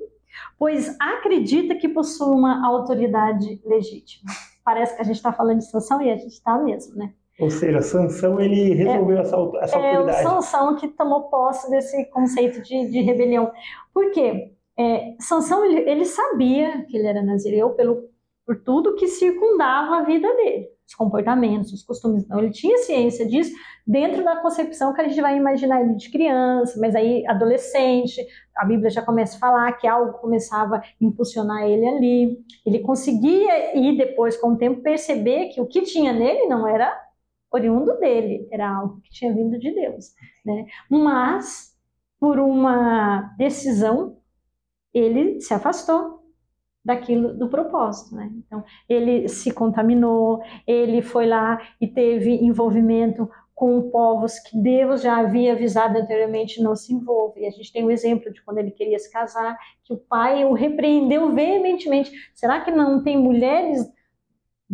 pois 0.59 0.97
acredita 1.01 1.77
que 1.77 1.89
possui 1.89 2.35
uma 2.35 2.67
autoridade 2.67 3.61
legítima. 3.65 4.33
Parece 4.65 4.97
que 4.97 5.03
a 5.03 5.05
gente 5.05 5.17
está 5.17 5.33
falando 5.33 5.59
de 5.59 5.71
Sansão 5.71 6.03
e 6.03 6.11
a 6.11 6.17
gente 6.17 6.33
está 6.33 6.59
mesmo, 6.59 6.97
né? 6.97 7.15
Ou 7.41 7.51
seja, 7.51 7.83
Sansão 7.83 8.41
ele 8.41 8.75
resolveu 8.75 9.19
é, 9.19 9.21
essa, 9.21 9.37
essa 9.61 9.79
é 9.79 9.91
autoridade. 9.91 10.19
É 10.19 10.29
o 10.29 10.41
Sansão 10.41 10.77
que 10.77 10.89
tomou 10.89 11.23
posse 11.25 11.69
desse 11.69 12.05
conceito 12.07 12.63
de, 12.63 12.91
de 12.91 13.01
rebelião. 13.01 13.51
Por 13.93 14.11
quê? 14.13 14.53
É, 14.79 15.15
Sansão 15.19 15.65
ele, 15.65 15.89
ele, 15.89 16.05
sabia 16.05 16.85
que 16.87 16.97
ele 16.97 17.07
era 17.07 17.23
nazireu 17.23 17.71
pelo, 17.71 18.09
por 18.47 18.61
tudo 18.63 18.95
que 18.95 19.09
circundava 19.09 19.97
a 19.97 20.03
vida 20.03 20.33
dele, 20.37 20.69
os 20.87 20.95
comportamentos, 20.95 21.73
os 21.73 21.83
costumes. 21.83 22.25
Então 22.25 22.39
ele 22.39 22.51
tinha 22.51 22.79
ciência 22.79 23.27
disso 23.27 23.53
dentro 23.87 24.25
da 24.25 24.37
concepção 24.37 24.93
que 24.93 25.01
a 25.01 25.09
gente 25.09 25.21
vai 25.21 25.37
imaginar 25.37 25.81
ele 25.81 25.95
de 25.95 26.11
criança, 26.11 26.79
mas 26.81 26.95
aí 26.95 27.27
adolescente, 27.27 28.25
a 28.57 28.65
Bíblia 28.65 28.91
já 28.91 29.03
começa 29.03 29.37
a 29.37 29.41
falar 29.41 29.73
que 29.73 29.87
algo 29.87 30.19
começava 30.19 30.77
a 30.77 30.83
impulsionar 31.01 31.65
ele 31.65 31.87
ali. 31.87 32.39
Ele 32.65 32.79
conseguia 32.81 33.77
e 33.77 33.97
depois 33.97 34.37
com 34.37 34.53
o 34.53 34.57
tempo 34.57 34.83
perceber 34.83 35.49
que 35.49 35.61
o 35.61 35.67
que 35.67 35.83
tinha 35.83 36.13
nele 36.13 36.47
não 36.47 36.67
era 36.67 37.04
oriundo 37.55 37.99
dele, 37.99 38.49
era 38.51 38.69
algo 38.69 39.01
que 39.01 39.11
tinha 39.11 39.33
vindo 39.33 39.59
de 39.59 39.73
Deus, 39.73 40.13
né? 40.45 40.67
Mas 40.91 41.73
por 42.19 42.39
uma 42.39 43.35
decisão 43.39 44.19
ele 44.93 45.41
se 45.41 45.55
afastou 45.55 46.25
daquilo 46.85 47.33
do 47.33 47.49
propósito, 47.49 48.15
né? 48.15 48.31
Então 48.37 48.65
ele 48.89 49.29
se 49.29 49.53
contaminou, 49.53 50.43
ele 50.67 51.01
foi 51.01 51.27
lá 51.27 51.59
e 51.81 51.87
teve 51.87 52.33
envolvimento 52.45 53.29
com 53.55 53.89
povos 53.89 54.39
que 54.41 54.59
Deus 54.61 55.01
já 55.01 55.19
havia 55.19 55.53
avisado 55.53 55.97
anteriormente 55.97 56.61
não 56.61 56.75
se 56.75 56.93
envolve. 56.93 57.41
E 57.41 57.47
a 57.47 57.51
gente 57.51 57.73
tem 57.73 57.85
o 57.85 57.87
um 57.87 57.91
exemplo 57.91 58.33
de 58.33 58.43
quando 58.43 58.59
ele 58.59 58.73
queria 58.73 58.99
se 58.99 59.11
casar, 59.13 59.57
que 59.85 59.95
o 59.95 59.97
pai 59.97 60.45
o 60.45 60.53
repreendeu 60.53 61.33
veementemente. 61.33 62.11
Será 62.35 62.61
que 62.61 62.73
não 62.73 63.03
tem 63.05 63.17
mulheres 63.17 63.87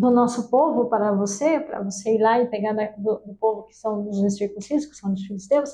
do 0.01 0.11
nosso 0.11 0.49
povo 0.49 0.87
para 0.87 1.13
você, 1.13 1.61
para 1.61 1.83
você 1.83 2.15
ir 2.15 2.23
lá 2.23 2.41
e 2.41 2.47
pegar 2.47 2.73
do, 2.97 3.19
do 3.19 3.35
povo 3.35 3.65
que 3.65 3.77
são 3.77 4.03
dos 4.03 4.17
incircuncisos, 4.17 4.89
que 4.89 4.97
são 4.97 5.13
dos 5.13 5.27
filisteus. 5.27 5.71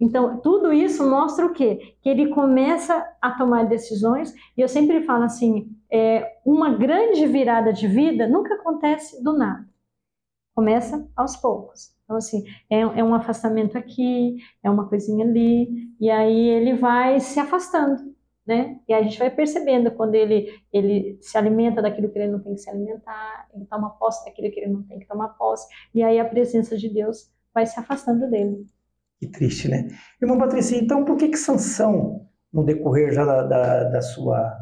Então, 0.00 0.40
tudo 0.40 0.72
isso 0.72 1.06
mostra 1.06 1.44
o 1.44 1.52
quê? 1.52 1.94
Que 2.00 2.08
ele 2.08 2.28
começa 2.28 3.06
a 3.20 3.32
tomar 3.32 3.66
decisões, 3.66 4.32
e 4.56 4.62
eu 4.62 4.68
sempre 4.68 5.02
falo 5.02 5.24
assim, 5.24 5.70
é, 5.92 6.38
uma 6.44 6.70
grande 6.74 7.26
virada 7.26 7.70
de 7.70 7.86
vida 7.86 8.26
nunca 8.26 8.54
acontece 8.54 9.22
do 9.22 9.36
nada. 9.36 9.68
Começa 10.54 11.06
aos 11.14 11.36
poucos. 11.36 11.94
Então, 12.04 12.16
assim, 12.16 12.44
é, 12.70 12.80
é 12.80 13.04
um 13.04 13.14
afastamento 13.14 13.76
aqui, 13.76 14.38
é 14.62 14.70
uma 14.70 14.88
coisinha 14.88 15.26
ali, 15.26 15.68
e 16.00 16.08
aí 16.08 16.48
ele 16.48 16.72
vai 16.72 17.20
se 17.20 17.38
afastando 17.38 18.15
né? 18.46 18.78
E 18.88 18.94
a 18.94 19.02
gente 19.02 19.18
vai 19.18 19.30
percebendo 19.30 19.90
quando 19.90 20.14
ele, 20.14 20.48
ele 20.72 21.18
se 21.20 21.36
alimenta 21.36 21.82
daquilo 21.82 22.08
que 22.08 22.18
ele 22.18 22.30
não 22.30 22.40
tem 22.40 22.54
que 22.54 22.60
se 22.60 22.70
alimentar, 22.70 23.48
ele 23.52 23.64
toma 23.66 23.90
posse 23.90 24.24
daquilo 24.24 24.50
que 24.50 24.60
ele 24.60 24.72
não 24.72 24.82
tem 24.84 24.98
que 24.98 25.06
tomar 25.06 25.30
posse, 25.30 25.66
e 25.94 26.02
aí 26.02 26.20
a 26.20 26.24
presença 26.24 26.76
de 26.76 26.88
Deus 26.88 27.30
vai 27.52 27.66
se 27.66 27.78
afastando 27.78 28.30
dele. 28.30 28.64
Que 29.18 29.26
triste, 29.26 29.68
né? 29.68 29.88
Irmão 30.20 30.38
Patrícia, 30.38 30.76
então 30.76 31.04
por 31.04 31.16
que 31.16 31.28
que 31.28 31.38
Sansão, 31.38 32.26
no 32.52 32.64
decorrer 32.64 33.12
já 33.12 33.24
da, 33.24 33.42
da, 33.42 33.84
da 33.84 34.02
sua, 34.02 34.56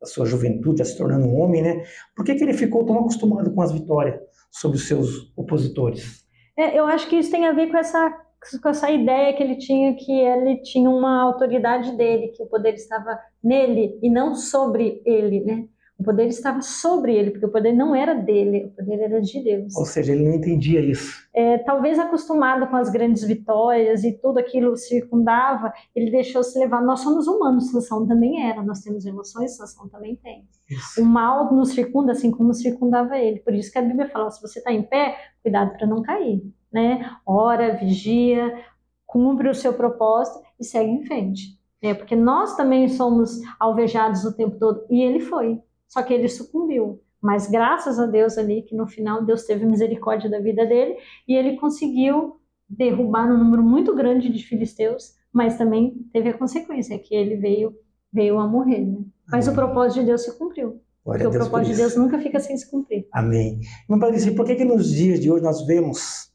da 0.00 0.06
sua 0.06 0.24
juventude, 0.26 0.78
já 0.78 0.84
se 0.84 0.96
tornando 0.96 1.26
um 1.26 1.38
homem, 1.40 1.62
né? 1.62 1.84
Por 2.16 2.24
que 2.24 2.34
que 2.34 2.42
ele 2.42 2.54
ficou 2.54 2.84
tão 2.84 2.98
acostumado 2.98 3.52
com 3.52 3.62
as 3.62 3.70
vitórias 3.70 4.18
sobre 4.50 4.78
os 4.78 4.88
seus 4.88 5.32
opositores? 5.36 6.26
É, 6.56 6.76
eu 6.76 6.86
acho 6.86 7.08
que 7.08 7.16
isso 7.16 7.30
tem 7.30 7.46
a 7.46 7.52
ver 7.52 7.70
com 7.70 7.76
essa 7.76 8.24
com 8.62 8.68
essa 8.68 8.90
ideia 8.90 9.34
que 9.34 9.42
ele 9.42 9.56
tinha 9.56 9.94
que 9.96 10.12
ele 10.12 10.62
tinha 10.62 10.88
uma 10.88 11.22
autoridade 11.22 11.96
dele, 11.96 12.28
que 12.28 12.42
o 12.42 12.46
poder 12.46 12.74
estava 12.74 13.18
nele 13.42 13.98
e 14.02 14.10
não 14.10 14.34
sobre 14.34 15.02
ele, 15.04 15.40
né? 15.40 15.64
O 15.98 16.04
poder 16.04 16.28
estava 16.28 16.62
sobre 16.62 17.12
ele, 17.16 17.32
porque 17.32 17.46
o 17.46 17.50
poder 17.50 17.72
não 17.72 17.92
era 17.92 18.14
dele, 18.14 18.66
o 18.66 18.70
poder 18.70 19.00
era 19.00 19.20
de 19.20 19.42
Deus. 19.42 19.76
Ou 19.76 19.84
seja, 19.84 20.12
ele 20.12 20.22
não 20.22 20.34
entendia 20.34 20.80
isso. 20.80 21.28
É, 21.34 21.58
talvez 21.58 21.98
acostumado 21.98 22.68
com 22.68 22.76
as 22.76 22.88
grandes 22.88 23.24
vitórias 23.24 24.04
e 24.04 24.12
tudo 24.12 24.38
aquilo 24.38 24.76
circundava, 24.76 25.72
ele 25.96 26.08
deixou 26.12 26.44
se 26.44 26.56
levar. 26.56 26.80
Nós 26.82 27.00
somos 27.00 27.26
humanos, 27.26 27.72
Sansão 27.72 28.06
também 28.06 28.48
era. 28.48 28.62
Nós 28.62 28.80
temos 28.80 29.04
emoções, 29.06 29.56
Sansão 29.56 29.88
também 29.88 30.14
tem. 30.14 30.44
Isso. 30.70 31.02
O 31.02 31.04
mal 31.04 31.52
nos 31.52 31.70
circunda 31.70 32.12
assim 32.12 32.30
como 32.30 32.54
circundava 32.54 33.18
ele. 33.18 33.40
Por 33.40 33.52
isso 33.52 33.72
que 33.72 33.78
a 33.78 33.82
Bíblia 33.82 34.08
fala: 34.08 34.30
se 34.30 34.40
você 34.40 34.60
está 34.60 34.72
em 34.72 34.84
pé, 34.84 35.16
cuidado 35.42 35.76
para 35.76 35.86
não 35.86 36.00
cair 36.00 36.40
né? 36.72 37.16
Ora, 37.26 37.76
vigia, 37.76 38.64
cumpre 39.06 39.48
o 39.48 39.54
seu 39.54 39.72
propósito 39.72 40.40
e 40.60 40.64
segue 40.64 40.90
em 40.90 41.04
frente. 41.04 41.57
Né? 41.82 41.94
Porque 41.94 42.16
nós 42.16 42.56
também 42.56 42.88
somos 42.88 43.40
alvejados 43.58 44.24
o 44.24 44.34
tempo 44.34 44.58
todo. 44.58 44.84
E 44.90 45.02
ele 45.02 45.20
foi. 45.20 45.60
Só 45.86 46.02
que 46.02 46.12
ele 46.12 46.28
sucumbiu. 46.28 47.00
Mas 47.20 47.50
graças 47.50 47.98
a 47.98 48.06
Deus 48.06 48.38
ali, 48.38 48.62
que 48.62 48.76
no 48.76 48.86
final 48.86 49.24
Deus 49.24 49.44
teve 49.44 49.66
misericórdia 49.66 50.30
da 50.30 50.38
vida 50.38 50.64
dele 50.64 50.96
e 51.26 51.34
ele 51.34 51.56
conseguiu 51.56 52.40
derrubar 52.68 53.30
um 53.32 53.38
número 53.38 53.62
muito 53.62 53.94
grande 53.94 54.28
de 54.28 54.44
filisteus, 54.44 55.14
mas 55.32 55.56
também 55.56 55.94
teve 56.12 56.28
a 56.28 56.38
consequência 56.38 56.98
que 56.98 57.14
ele 57.14 57.36
veio 57.36 57.74
veio 58.12 58.38
a 58.38 58.46
morrer. 58.46 58.84
Né? 58.84 58.98
Mas 59.30 59.48
Amém. 59.48 59.58
o 59.58 59.62
propósito 59.62 60.00
de 60.00 60.06
Deus 60.06 60.22
se 60.22 60.38
cumpriu. 60.38 60.80
Glória 61.04 61.24
porque 61.24 61.36
o 61.36 61.40
propósito 61.40 61.72
de 61.72 61.76
Deus 61.78 61.96
nunca 61.96 62.18
fica 62.18 62.40
sem 62.40 62.56
se 62.56 62.70
cumprir. 62.70 63.06
Amém. 63.12 63.60
Mas, 63.88 64.00
Patrícia, 64.00 64.34
por 64.34 64.46
que, 64.46 64.54
que 64.54 64.64
nos 64.64 64.90
dias 64.90 65.20
de 65.20 65.30
hoje 65.30 65.42
nós 65.42 65.66
vemos 65.66 66.28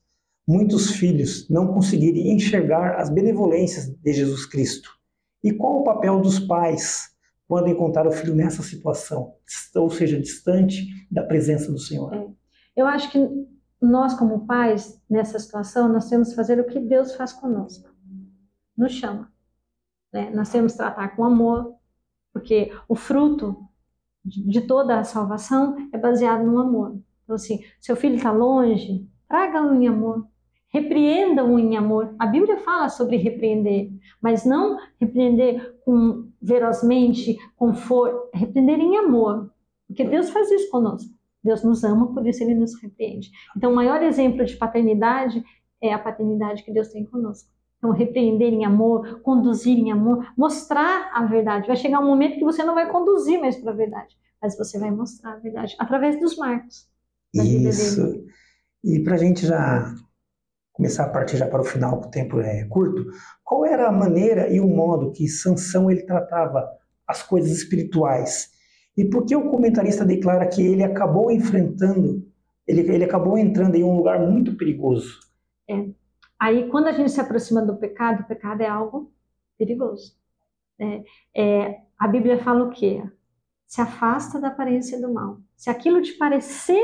muitos 0.47 0.91
filhos 0.91 1.49
não 1.49 1.67
conseguirem 1.67 2.33
enxergar 2.33 2.99
as 2.99 3.09
benevolências 3.09 3.87
de 3.87 4.13
Jesus 4.13 4.45
Cristo. 4.45 4.89
E 5.43 5.51
qual 5.53 5.81
o 5.81 5.83
papel 5.83 6.21
dos 6.21 6.39
pais 6.39 7.13
quando 7.47 7.67
encontrar 7.67 8.07
o 8.07 8.11
filho 8.11 8.33
nessa 8.33 8.63
situação, 8.63 9.35
ou 9.75 9.89
seja, 9.89 10.19
distante 10.19 10.87
da 11.11 11.23
presença 11.23 11.71
do 11.71 11.77
Senhor? 11.77 12.13
É. 12.13 12.27
Eu 12.75 12.87
acho 12.87 13.11
que 13.11 13.19
nós, 13.81 14.13
como 14.13 14.47
pais, 14.47 14.99
nessa 15.09 15.37
situação, 15.37 15.89
nós 15.89 16.09
temos 16.09 16.29
que 16.29 16.35
fazer 16.35 16.59
o 16.59 16.65
que 16.65 16.79
Deus 16.79 17.13
faz 17.15 17.33
conosco. 17.33 17.89
Nos 18.77 18.93
chama. 18.93 19.31
Né? 20.11 20.29
Nós 20.29 20.49
temos 20.49 20.71
que 20.71 20.77
tratar 20.77 21.09
com 21.15 21.25
amor, 21.25 21.75
porque 22.31 22.71
o 22.87 22.95
fruto 22.95 23.67
de 24.23 24.61
toda 24.61 24.99
a 24.99 25.03
salvação 25.03 25.75
é 25.91 25.97
baseado 25.97 26.45
no 26.45 26.59
amor. 26.59 26.97
Então, 27.23 27.35
assim, 27.35 27.63
seu 27.79 27.95
filho 27.95 28.15
está 28.15 28.31
longe, 28.31 29.07
traga-o 29.27 29.73
em 29.75 29.87
amor. 29.87 30.27
Repreendam 30.73 31.59
em 31.59 31.77
amor. 31.77 32.15
A 32.17 32.25
Bíblia 32.25 32.57
fala 32.57 32.89
sobre 32.89 33.17
repreender, 33.17 33.91
mas 34.21 34.43
não 34.43 34.79
repreender 34.99 35.79
com 35.85 36.27
ferozmente, 36.45 37.37
com 37.55 37.73
for, 37.73 38.29
repreender 38.33 38.79
em 38.79 38.97
amor. 38.97 39.51
Porque 39.87 40.03
Deus 40.03 40.31
faz 40.31 40.49
isso 40.51 40.71
conosco. 40.71 41.13
Deus 41.43 41.63
nos 41.63 41.83
ama, 41.83 42.11
por 42.13 42.25
isso 42.25 42.41
ele 42.43 42.55
nos 42.55 42.73
repreende. 42.81 43.29
Então, 43.55 43.71
o 43.71 43.75
maior 43.75 44.01
exemplo 44.01 44.43
de 44.45 44.55
paternidade 44.55 45.43
é 45.81 45.93
a 45.93 45.99
paternidade 45.99 46.63
que 46.63 46.71
Deus 46.71 46.87
tem 46.87 47.05
conosco. 47.05 47.49
Então, 47.77 47.91
repreender 47.91 48.53
em 48.53 48.63
amor, 48.63 49.21
conduzir 49.21 49.77
em 49.77 49.91
amor, 49.91 50.25
mostrar 50.37 51.11
a 51.13 51.25
verdade. 51.25 51.67
Vai 51.67 51.75
chegar 51.75 51.99
um 51.99 52.07
momento 52.07 52.37
que 52.37 52.43
você 52.43 52.63
não 52.63 52.73
vai 52.73 52.89
conduzir 52.89 53.39
mais 53.39 53.57
para 53.57 53.71
a 53.71 53.75
verdade, 53.75 54.17
mas 54.41 54.57
você 54.57 54.79
vai 54.79 54.89
mostrar 54.89 55.33
a 55.33 55.37
verdade 55.37 55.75
através 55.77 56.17
dos 56.17 56.37
marcos 56.37 56.87
da 57.35 57.43
vida 57.43 57.69
Isso. 57.69 58.25
E 58.83 59.01
para 59.01 59.15
a 59.15 59.17
gente 59.17 59.45
já 59.45 59.93
começar 60.73 61.05
a 61.05 61.09
partir 61.09 61.37
já 61.37 61.47
para 61.47 61.61
o 61.61 61.65
final, 61.65 62.01
que 62.01 62.07
o 62.07 62.11
tempo 62.11 62.39
é 62.41 62.65
curto, 62.65 63.05
qual 63.43 63.65
era 63.65 63.87
a 63.87 63.91
maneira 63.91 64.51
e 64.51 64.59
o 64.59 64.67
modo 64.67 65.11
que 65.11 65.27
Sansão 65.27 65.89
ele 65.89 66.01
tratava 66.01 66.67
as 67.07 67.21
coisas 67.21 67.51
espirituais? 67.51 68.51
E 68.97 69.05
por 69.05 69.25
que 69.25 69.35
o 69.35 69.49
comentarista 69.49 70.03
declara 70.03 70.47
que 70.47 70.61
ele 70.61 70.83
acabou 70.83 71.31
enfrentando, 71.31 72.27
ele, 72.67 72.81
ele 72.81 73.03
acabou 73.03 73.37
entrando 73.37 73.75
em 73.75 73.83
um 73.83 73.95
lugar 73.95 74.19
muito 74.19 74.57
perigoso? 74.57 75.19
É. 75.69 75.85
Aí, 76.39 76.67
quando 76.69 76.87
a 76.87 76.91
gente 76.91 77.11
se 77.11 77.21
aproxima 77.21 77.61
do 77.61 77.77
pecado, 77.77 78.21
o 78.23 78.27
pecado 78.27 78.61
é 78.61 78.67
algo 78.67 79.13
perigoso. 79.57 80.15
É, 80.79 81.03
é, 81.35 81.79
a 81.97 82.07
Bíblia 82.07 82.43
fala 82.43 82.65
o 82.65 82.71
quê? 82.71 83.03
Se 83.67 83.79
afasta 83.79 84.41
da 84.41 84.49
aparência 84.49 84.99
do 84.99 85.13
mal. 85.13 85.37
Se 85.55 85.69
aquilo 85.69 86.01
te 86.01 86.13
parecer 86.13 86.83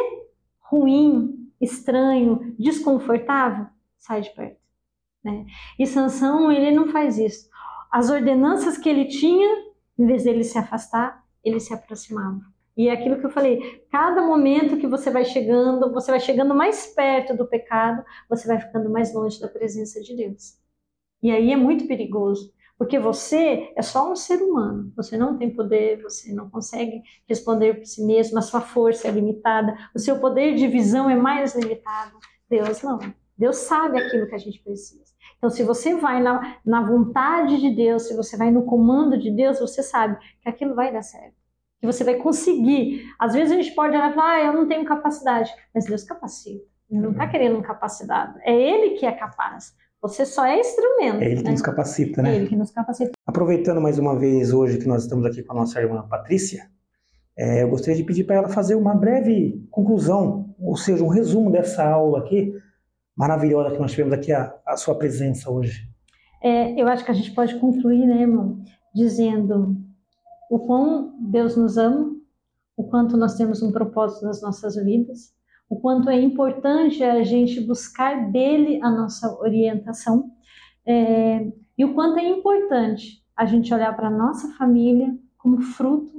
ruim, 0.60 1.52
estranho, 1.60 2.56
desconfortável, 2.58 3.68
sai 4.00 4.22
de 4.22 4.30
perto. 4.32 4.60
Né? 5.24 5.46
E 5.78 5.86
Sansão, 5.86 6.52
ele 6.52 6.72
não 6.72 6.88
faz 6.88 7.18
isso. 7.18 7.50
As 7.92 8.10
ordenanças 8.10 8.78
que 8.78 8.90
ele 8.90 9.06
tinha, 9.06 9.48
em 9.98 10.06
vez 10.06 10.24
dele 10.24 10.44
se 10.44 10.58
afastar, 10.58 11.24
ele 11.44 11.60
se 11.60 11.74
aproximava. 11.74 12.42
E 12.78 12.88
é 12.88 12.94
aquilo 12.94 13.20
que 13.20 13.26
eu 13.26 13.30
falei, 13.30 13.86
cada 13.92 14.22
momento 14.22 14.78
que 14.78 14.88
você 14.88 15.12
vai 15.12 15.26
chegando, 15.26 15.92
você 15.92 16.12
vai 16.12 16.20
chegando 16.20 16.56
mais 16.56 16.88
perto 16.88 17.36
do 17.36 17.46
pecado, 17.46 18.04
você 18.30 18.48
vai 18.48 18.60
ficando 18.60 18.90
mais 18.90 19.14
longe 19.14 19.40
da 19.40 19.50
presença 19.50 20.02
de 20.02 20.16
Deus. 20.16 20.58
E 21.22 21.30
aí 21.30 21.52
é 21.52 21.58
muito 21.58 21.88
perigoso, 21.88 22.54
porque 22.78 22.98
você 22.98 23.74
é 23.76 23.82
só 23.82 24.10
um 24.10 24.16
ser 24.16 24.42
humano, 24.42 24.94
você 24.96 25.18
não 25.18 25.38
tem 25.38 25.54
poder, 25.54 26.02
você 26.02 26.34
não 26.34 26.50
consegue 26.50 27.02
responder 27.28 27.74
por 27.74 27.86
si 27.86 28.06
mesmo, 28.06 28.40
a 28.40 28.42
sua 28.42 28.62
força 28.62 29.10
é 29.10 29.12
limitada, 29.12 29.76
o 29.94 30.00
seu 30.00 30.18
poder 30.18 30.56
de 30.56 30.66
visão 30.66 31.10
é 31.10 31.16
mais 31.18 31.54
limitado. 31.56 32.18
Deus 32.50 32.82
não. 32.82 33.00
Deus 33.40 33.56
sabe 33.58 33.98
aquilo 33.98 34.28
que 34.28 34.36
a 34.36 34.40
gente 34.40 34.62
precisa. 34.62 35.10
Então, 35.38 35.50
se 35.50 35.64
você 35.64 35.96
vai 35.96 36.22
na, 36.22 36.58
na 36.66 36.86
vontade 36.86 37.60
de 37.60 37.74
Deus, 37.74 38.04
se 38.04 38.16
você 38.16 38.36
vai 38.36 38.52
no 38.52 38.66
comando 38.66 39.18
de 39.18 39.32
Deus, 39.32 39.60
você 39.60 39.82
sabe 39.82 40.18
que 40.42 40.50
aquilo 40.50 40.76
vai 40.76 40.92
dar 40.92 41.02
certo 41.02 41.40
que 41.80 41.86
você 41.86 42.04
vai 42.04 42.16
conseguir. 42.16 43.06
Às 43.18 43.34
vezes 43.34 43.54
a 43.54 43.56
gente 43.56 43.74
pode 43.74 43.96
olhar 43.96 44.12
e 44.12 44.14
falar, 44.14 44.34
ah, 44.34 44.44
eu 44.48 44.54
não 44.54 44.68
tenho 44.68 44.86
capacidade, 44.86 45.50
mas 45.74 45.86
Deus 45.86 46.04
capacita. 46.04 46.66
Ele 46.92 47.02
não 47.02 47.12
está 47.12 47.24
uhum. 47.24 47.30
querendo 47.30 47.62
capacitado, 47.62 48.40
é 48.42 48.54
Ele 48.54 48.98
que 48.98 49.06
é 49.06 49.12
capaz. 49.12 49.74
Você 50.02 50.26
só 50.26 50.46
é 50.46 50.60
instrumento. 50.60 51.22
É 51.22 51.26
Ele 51.26 51.36
né? 51.36 51.44
que 51.44 51.52
nos 51.52 51.62
capacita, 51.62 52.22
né? 52.22 52.32
É 52.32 52.36
Ele 52.36 52.48
que 52.48 52.56
nos 52.56 52.72
capacita. 52.72 53.12
Aproveitando 53.26 53.82
mais 53.82 54.00
uma 54.00 54.18
vez 54.18 54.52
hoje 54.52 54.78
que 54.78 54.88
nós 54.88 55.04
estamos 55.04 55.26
aqui 55.26 55.44
com 55.44 55.54
a 55.54 55.56
nossa 55.56 55.80
irmã 55.80 56.06
Patrícia, 56.08 56.70
é, 57.38 57.64
eu 57.64 57.70
gostaria 57.70 57.96
de 57.96 58.04
pedir 58.04 58.24
para 58.24 58.38
ela 58.38 58.50
fazer 58.50 58.76
uma 58.76 58.96
breve 58.96 59.66
conclusão, 59.70 60.54
ou 60.60 60.76
seja, 60.76 61.04
um 61.04 61.10
resumo 61.10 61.52
dessa 61.52 61.88
aula 61.88 62.20
aqui, 62.20 62.54
maravilhosa 63.20 63.72
que 63.72 63.82
nós 63.82 63.92
tivemos 63.92 64.14
aqui, 64.14 64.32
a, 64.32 64.56
a 64.66 64.78
sua 64.78 64.96
presença 64.96 65.52
hoje. 65.52 65.86
É, 66.42 66.82
eu 66.82 66.88
acho 66.88 67.04
que 67.04 67.12
a 67.12 67.14
gente 67.14 67.32
pode 67.32 67.60
concluir, 67.60 68.06
né, 68.08 68.22
irmão, 68.22 68.64
dizendo 68.96 69.76
o 70.50 70.58
quão 70.60 71.14
Deus 71.20 71.58
nos 71.58 71.78
ama, 71.78 72.16
o 72.78 72.86
quanto 72.86 73.18
nós 73.18 73.36
temos 73.36 73.62
um 73.62 73.74
propósito 73.74 74.26
nas 74.26 74.42
nossas 74.42 74.78
vidas, 74.78 75.34
o 75.70 75.78
quanto 75.78 76.10
é 76.10 76.20
importante 76.20 77.04
a 77.04 77.22
gente 77.22 77.60
buscar 77.60 78.32
dele 78.32 78.80
a 78.82 78.90
nossa 78.90 79.38
orientação 79.42 80.32
é, 80.88 81.52
e 81.78 81.84
o 81.84 81.94
quanto 81.94 82.20
é 82.20 82.28
importante 82.28 83.22
a 83.36 83.46
gente 83.46 83.74
olhar 83.74 83.94
para 83.98 84.08
a 84.08 84.18
nossa 84.18 84.48
família 84.54 85.14
como 85.38 85.62
fruto 85.62 86.19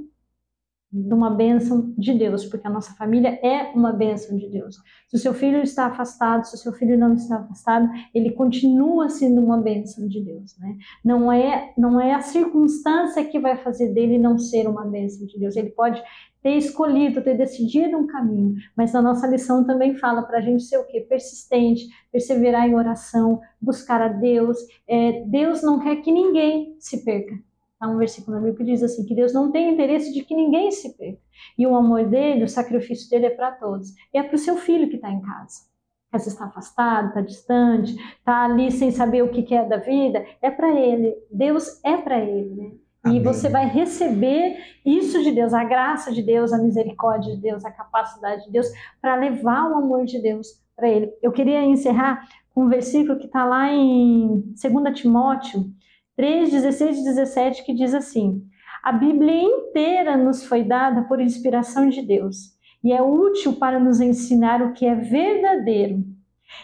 de 0.92 1.14
uma 1.14 1.30
bênção 1.30 1.94
de 1.96 2.12
Deus, 2.12 2.44
porque 2.44 2.66
a 2.66 2.70
nossa 2.70 2.92
família 2.94 3.38
é 3.42 3.70
uma 3.74 3.92
bênção 3.92 4.36
de 4.36 4.48
Deus. 4.48 4.76
Se 5.08 5.16
o 5.16 5.18
seu 5.18 5.32
filho 5.32 5.62
está 5.62 5.86
afastado, 5.86 6.44
se 6.44 6.54
o 6.56 6.58
seu 6.58 6.72
filho 6.72 6.98
não 6.98 7.14
está 7.14 7.36
afastado, 7.36 7.88
ele 8.12 8.32
continua 8.32 9.08
sendo 9.08 9.40
uma 9.40 9.58
bênção 9.58 10.08
de 10.08 10.20
Deus, 10.20 10.56
né? 10.58 10.76
Não 11.04 11.30
é, 11.30 11.72
não 11.78 12.00
é 12.00 12.14
a 12.14 12.20
circunstância 12.20 13.24
que 13.24 13.38
vai 13.38 13.56
fazer 13.56 13.94
dele 13.94 14.18
não 14.18 14.36
ser 14.36 14.66
uma 14.66 14.84
bênção 14.84 15.26
de 15.26 15.38
Deus. 15.38 15.54
Ele 15.54 15.70
pode 15.70 16.02
ter 16.42 16.56
escolhido, 16.56 17.22
ter 17.22 17.36
decidido 17.36 17.96
um 17.96 18.06
caminho, 18.06 18.54
mas 18.76 18.94
a 18.94 19.02
nossa 19.02 19.26
lição 19.26 19.64
também 19.64 19.94
fala 19.94 20.22
para 20.22 20.38
a 20.38 20.40
gente 20.40 20.64
ser 20.64 20.78
o 20.78 20.86
quê? 20.86 21.00
Persistente, 21.02 21.86
perseverar 22.10 22.66
em 22.66 22.74
oração, 22.74 23.40
buscar 23.60 24.00
a 24.00 24.08
Deus. 24.08 24.56
É, 24.88 25.22
Deus 25.26 25.62
não 25.62 25.78
quer 25.78 25.96
que 25.96 26.10
ninguém 26.10 26.74
se 26.78 27.04
perca. 27.04 27.34
Há 27.80 27.88
um 27.88 27.96
versículo 27.96 28.36
na 28.36 28.42
Bíblia 28.42 28.58
que 28.58 28.72
diz 28.72 28.82
assim: 28.82 29.06
que 29.06 29.14
Deus 29.14 29.32
não 29.32 29.50
tem 29.50 29.72
interesse 29.72 30.12
de 30.12 30.22
que 30.22 30.36
ninguém 30.36 30.70
se 30.70 30.96
perca. 30.96 31.22
E 31.56 31.66
o 31.66 31.74
amor 31.74 32.06
dele, 32.06 32.44
o 32.44 32.48
sacrifício 32.48 33.08
dele 33.08 33.26
é 33.26 33.30
para 33.30 33.52
todos. 33.52 33.90
E 34.12 34.18
é 34.18 34.22
para 34.22 34.34
o 34.34 34.38
seu 34.38 34.56
filho 34.56 34.88
que 34.90 34.96
está 34.96 35.10
em 35.10 35.20
casa. 35.20 35.70
Às 36.12 36.24
vezes 36.24 36.34
está 36.34 36.46
afastado, 36.46 37.08
está 37.08 37.20
distante, 37.20 37.94
está 38.18 38.44
ali 38.44 38.70
sem 38.70 38.90
saber 38.90 39.22
o 39.22 39.30
que 39.30 39.54
é 39.54 39.64
da 39.64 39.78
vida. 39.78 40.26
É 40.42 40.50
para 40.50 40.78
ele. 40.78 41.14
Deus 41.30 41.80
é 41.82 41.96
para 41.96 42.20
ele. 42.20 42.54
Né? 42.54 42.72
E 43.06 43.20
você 43.20 43.48
vai 43.48 43.66
receber 43.66 44.58
isso 44.84 45.22
de 45.22 45.32
Deus, 45.32 45.54
a 45.54 45.64
graça 45.64 46.12
de 46.12 46.22
Deus, 46.22 46.52
a 46.52 46.58
misericórdia 46.58 47.34
de 47.34 47.40
Deus, 47.40 47.64
a 47.64 47.70
capacidade 47.70 48.44
de 48.44 48.50
Deus 48.50 48.66
para 49.00 49.16
levar 49.16 49.70
o 49.70 49.76
amor 49.76 50.04
de 50.04 50.20
Deus 50.20 50.60
para 50.76 50.88
ele. 50.88 51.10
Eu 51.22 51.32
queria 51.32 51.64
encerrar 51.64 52.28
com 52.52 52.64
um 52.64 52.68
versículo 52.68 53.18
que 53.18 53.26
está 53.26 53.44
lá 53.44 53.72
em 53.72 54.42
2 54.60 55.00
Timóteo 55.00 55.64
3, 56.20 56.50
16 56.50 56.98
e 56.98 57.04
17, 57.04 57.64
que 57.64 57.72
diz 57.72 57.94
assim: 57.94 58.42
A 58.84 58.92
Bíblia 58.92 59.42
inteira 59.42 60.18
nos 60.18 60.44
foi 60.44 60.62
dada 60.62 61.04
por 61.04 61.18
inspiração 61.18 61.88
de 61.88 62.02
Deus 62.02 62.58
e 62.84 62.92
é 62.92 63.00
útil 63.00 63.54
para 63.54 63.80
nos 63.80 64.02
ensinar 64.02 64.60
o 64.60 64.74
que 64.74 64.84
é 64.84 64.94
verdadeiro 64.94 66.04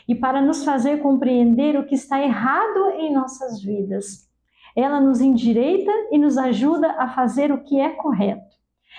e 0.07 0.15
para 0.15 0.43
nos 0.43 0.63
fazer 0.63 1.01
compreender 1.01 1.75
o 1.75 1.87
que 1.87 1.95
está 1.95 2.23
errado 2.23 2.91
em 2.99 3.15
nossas 3.15 3.63
vidas. 3.63 4.29
Ela 4.77 5.01
nos 5.01 5.23
endireita 5.23 5.93
e 6.13 6.19
nos 6.19 6.37
ajuda 6.37 6.91
a 6.99 7.09
fazer 7.09 7.51
o 7.51 7.63
que 7.63 7.81
é 7.81 7.89
correto. 7.89 8.55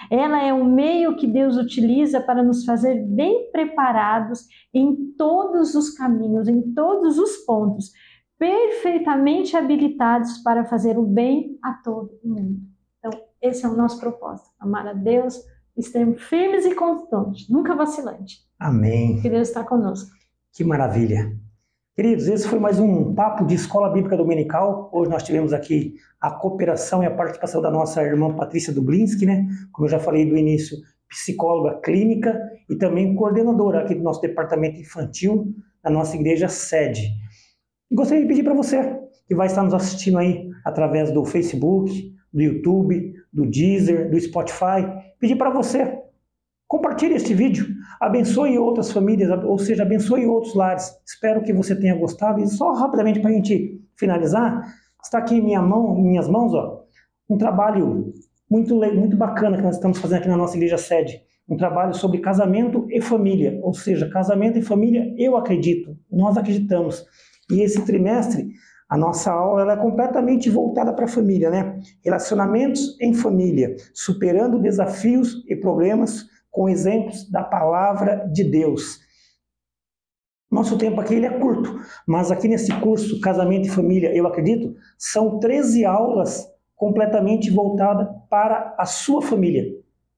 Ela 0.10 0.42
é 0.44 0.52
o 0.52 0.66
meio 0.66 1.16
que 1.16 1.28
Deus 1.28 1.56
utiliza 1.56 2.20
para 2.20 2.42
nos 2.42 2.66
fazer 2.66 3.06
bem 3.06 3.52
preparados 3.52 4.48
em 4.74 5.14
todos 5.16 5.76
os 5.76 5.92
caminhos, 5.92 6.48
em 6.48 6.74
todos 6.74 7.20
os 7.20 7.38
pontos, 7.46 7.92
perfeitamente 8.38 9.56
habilitados 9.56 10.38
para 10.40 10.66
fazer 10.66 10.98
o 10.98 11.04
bem 11.04 11.58
a 11.64 11.74
todo 11.74 12.20
mundo. 12.24 12.60
Então, 13.00 13.12
esse 13.42 13.66
é 13.66 13.70
o 13.70 13.76
nosso 13.76 14.00
propósito: 14.00 14.50
amar 14.60 14.88
a 14.88 14.94
Deus, 14.94 15.42
estarmos 15.76 16.22
firmes 16.22 16.66
e 16.66 16.76
constantes, 16.76 17.50
nunca 17.50 17.76
vacilante. 17.76 18.40
Amém. 18.60 19.22
Que 19.22 19.30
Deus 19.30 19.48
está 19.48 19.64
conosco. 19.64 20.10
Que 20.54 20.64
maravilha. 20.64 21.32
Queridos, 21.96 22.28
esse 22.28 22.48
foi 22.48 22.60
mais 22.60 22.80
um 22.80 23.16
papo 23.16 23.44
de 23.44 23.56
Escola 23.56 23.90
Bíblica 23.90 24.16
Dominical. 24.16 24.88
Hoje 24.94 25.10
nós 25.10 25.24
tivemos 25.24 25.52
aqui 25.52 25.96
a 26.22 26.30
cooperação 26.30 27.02
e 27.02 27.08
a 27.08 27.12
participação 27.12 27.60
da 27.60 27.72
nossa 27.72 28.04
irmã 28.04 28.36
Patrícia 28.36 28.72
Dublinski, 28.72 29.26
né? 29.26 29.48
Como 29.72 29.88
eu 29.88 29.92
já 29.92 30.00
falei 30.00 30.24
do 30.24 30.38
início, 30.38 30.78
psicóloga 31.10 31.80
clínica 31.80 32.40
e 32.70 32.76
também 32.76 33.16
coordenadora 33.16 33.82
aqui 33.82 33.96
do 33.96 34.04
nosso 34.04 34.22
departamento 34.22 34.80
infantil 34.80 35.56
da 35.84 35.90
nossa 35.90 36.16
igreja 36.16 36.48
sede. 36.48 37.10
Gostaria 37.92 38.24
de 38.24 38.28
pedir 38.28 38.44
para 38.44 38.54
você 38.54 39.00
que 39.28 39.36
vai 39.36 39.48
estar 39.48 39.64
nos 39.64 39.74
assistindo 39.74 40.18
aí 40.18 40.50
através 40.64 41.12
do 41.12 41.26
Facebook, 41.26 42.14
do 42.34 42.42
YouTube, 42.42 43.14
do 43.32 43.46
Deezer, 43.46 44.10
do 44.10 44.20
Spotify, 44.20 44.86
pedir 45.20 45.36
para 45.36 45.50
você 45.50 46.02
Compartilhe 46.68 47.16
este 47.16 47.34
vídeo, 47.34 47.66
abençoe 47.98 48.60
outras 48.60 48.92
famílias, 48.92 49.32
ou 49.46 49.58
seja, 49.58 49.84
abençoe 49.84 50.26
outros 50.26 50.54
lares. 50.54 50.92
Espero 51.06 51.42
que 51.42 51.54
você 51.54 51.74
tenha 51.74 51.96
gostado. 51.96 52.42
E 52.42 52.48
só 52.48 52.74
rapidamente 52.74 53.22
para 53.22 53.30
a 53.30 53.34
gente 53.34 53.82
finalizar, 53.96 54.62
está 55.02 55.20
aqui 55.20 55.36
em 55.36 55.42
minha 55.42 55.62
mão, 55.62 55.98
em 55.98 56.04
minhas 56.04 56.28
mãos, 56.28 56.54
ó, 56.54 56.84
um 57.30 57.38
trabalho 57.38 58.14
muito, 58.52 58.76
muito 58.76 59.16
bacana 59.16 59.56
que 59.56 59.64
nós 59.64 59.76
estamos 59.76 59.98
fazendo 59.98 60.20
aqui 60.20 60.28
na 60.28 60.36
nossa 60.36 60.58
igreja 60.58 60.78
sede. 60.78 61.22
Um 61.48 61.56
trabalho 61.56 61.94
sobre 61.94 62.20
casamento 62.20 62.86
e 62.90 63.00
família, 63.00 63.58
ou 63.64 63.74
seja, 63.74 64.10
casamento 64.10 64.60
e 64.60 64.62
família, 64.62 65.16
eu 65.18 65.38
acredito, 65.38 65.98
nós 66.12 66.36
acreditamos. 66.36 67.06
E 67.50 67.62
esse 67.62 67.86
trimestre, 67.86 68.50
a 68.90 68.98
nossa 68.98 69.32
aula 69.32 69.74
é 69.74 69.78
completamente 69.78 70.50
voltada 70.50 70.94
para 70.94 71.06
a 71.06 71.10
família, 71.10 71.50
né? 71.50 71.80
Relacionamentos 72.04 73.00
em 73.02 73.14
família, 73.14 73.76
superando 73.94 74.60
desafios 74.60 75.44
e 75.48 75.56
problemas 75.56 76.26
com 76.50 76.70
exemplos 76.70 77.30
da 77.30 77.44
palavra 77.44 78.28
de 78.32 78.44
Deus. 78.44 79.00
Nosso 80.50 80.78
tempo 80.78 81.02
aqui 81.02 81.16
ele 81.16 81.26
é 81.26 81.40
curto, 81.40 81.78
mas 82.08 82.32
aqui 82.32 82.48
nesse 82.48 82.74
curso 82.80 83.20
Casamento 83.20 83.68
e 83.68 83.72
Família, 83.72 84.16
eu 84.16 84.26
acredito, 84.26 84.74
são 84.98 85.40
13 85.40 85.84
aulas 85.84 86.48
completamente 86.74 87.52
voltadas 87.52 88.08
para 88.30 88.74
a 88.78 88.86
sua 88.86 89.22
família. 89.22 89.66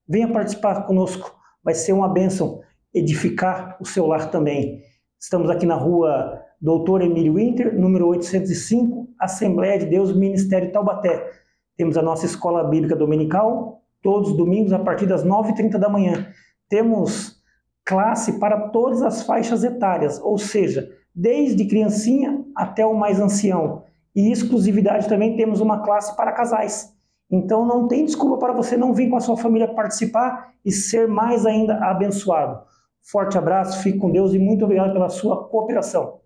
Venha 0.07 0.31
participar 0.31 0.83
conosco, 0.83 1.35
vai 1.63 1.73
ser 1.73 1.93
uma 1.93 2.07
bênção 2.07 2.61
edificar 2.93 3.75
o 3.81 3.85
seu 3.85 4.05
lar 4.05 4.29
também. 4.29 4.83
Estamos 5.19 5.49
aqui 5.49 5.65
na 5.65 5.75
rua 5.75 6.39
Doutor 6.61 7.01
Emílio 7.01 7.35
Winter, 7.35 7.73
número 7.79 8.05
805, 8.07 9.07
Assembleia 9.17 9.79
de 9.79 9.85
Deus, 9.85 10.13
Ministério 10.13 10.73
Taubaté. 10.73 11.31
Temos 11.77 11.95
a 11.95 12.01
nossa 12.01 12.25
escola 12.25 12.65
bíblica 12.65 12.97
dominical, 12.97 13.81
todos 14.01 14.31
os 14.31 14.37
domingos 14.37 14.73
a 14.73 14.79
partir 14.79 15.05
das 15.05 15.23
9h30 15.23 15.77
da 15.77 15.87
manhã. 15.87 16.27
Temos 16.67 17.41
classe 17.85 18.39
para 18.39 18.67
todas 18.71 19.01
as 19.01 19.23
faixas 19.23 19.63
etárias, 19.63 20.19
ou 20.21 20.37
seja, 20.37 20.91
desde 21.15 21.65
criancinha 21.65 22.43
até 22.53 22.85
o 22.85 22.93
mais 22.93 23.21
ancião. 23.21 23.83
E 24.13 24.29
exclusividade 24.29 25.07
também 25.07 25.37
temos 25.37 25.61
uma 25.61 25.81
classe 25.81 26.13
para 26.17 26.33
casais. 26.33 26.93
Então 27.31 27.65
não 27.65 27.87
tem 27.87 28.03
desculpa 28.03 28.37
para 28.37 28.51
você 28.51 28.75
não 28.75 28.93
vir 28.93 29.09
com 29.09 29.15
a 29.15 29.21
sua 29.21 29.37
família 29.37 29.73
participar 29.73 30.51
e 30.65 30.73
ser 30.73 31.07
mais 31.07 31.45
ainda 31.45 31.75
abençoado. 31.75 32.59
Forte 33.01 33.37
abraço, 33.37 33.81
fique 33.81 33.97
com 33.97 34.11
Deus 34.11 34.33
e 34.33 34.39
muito 34.39 34.65
obrigado 34.65 34.91
pela 34.91 35.07
sua 35.07 35.47
cooperação. 35.47 36.19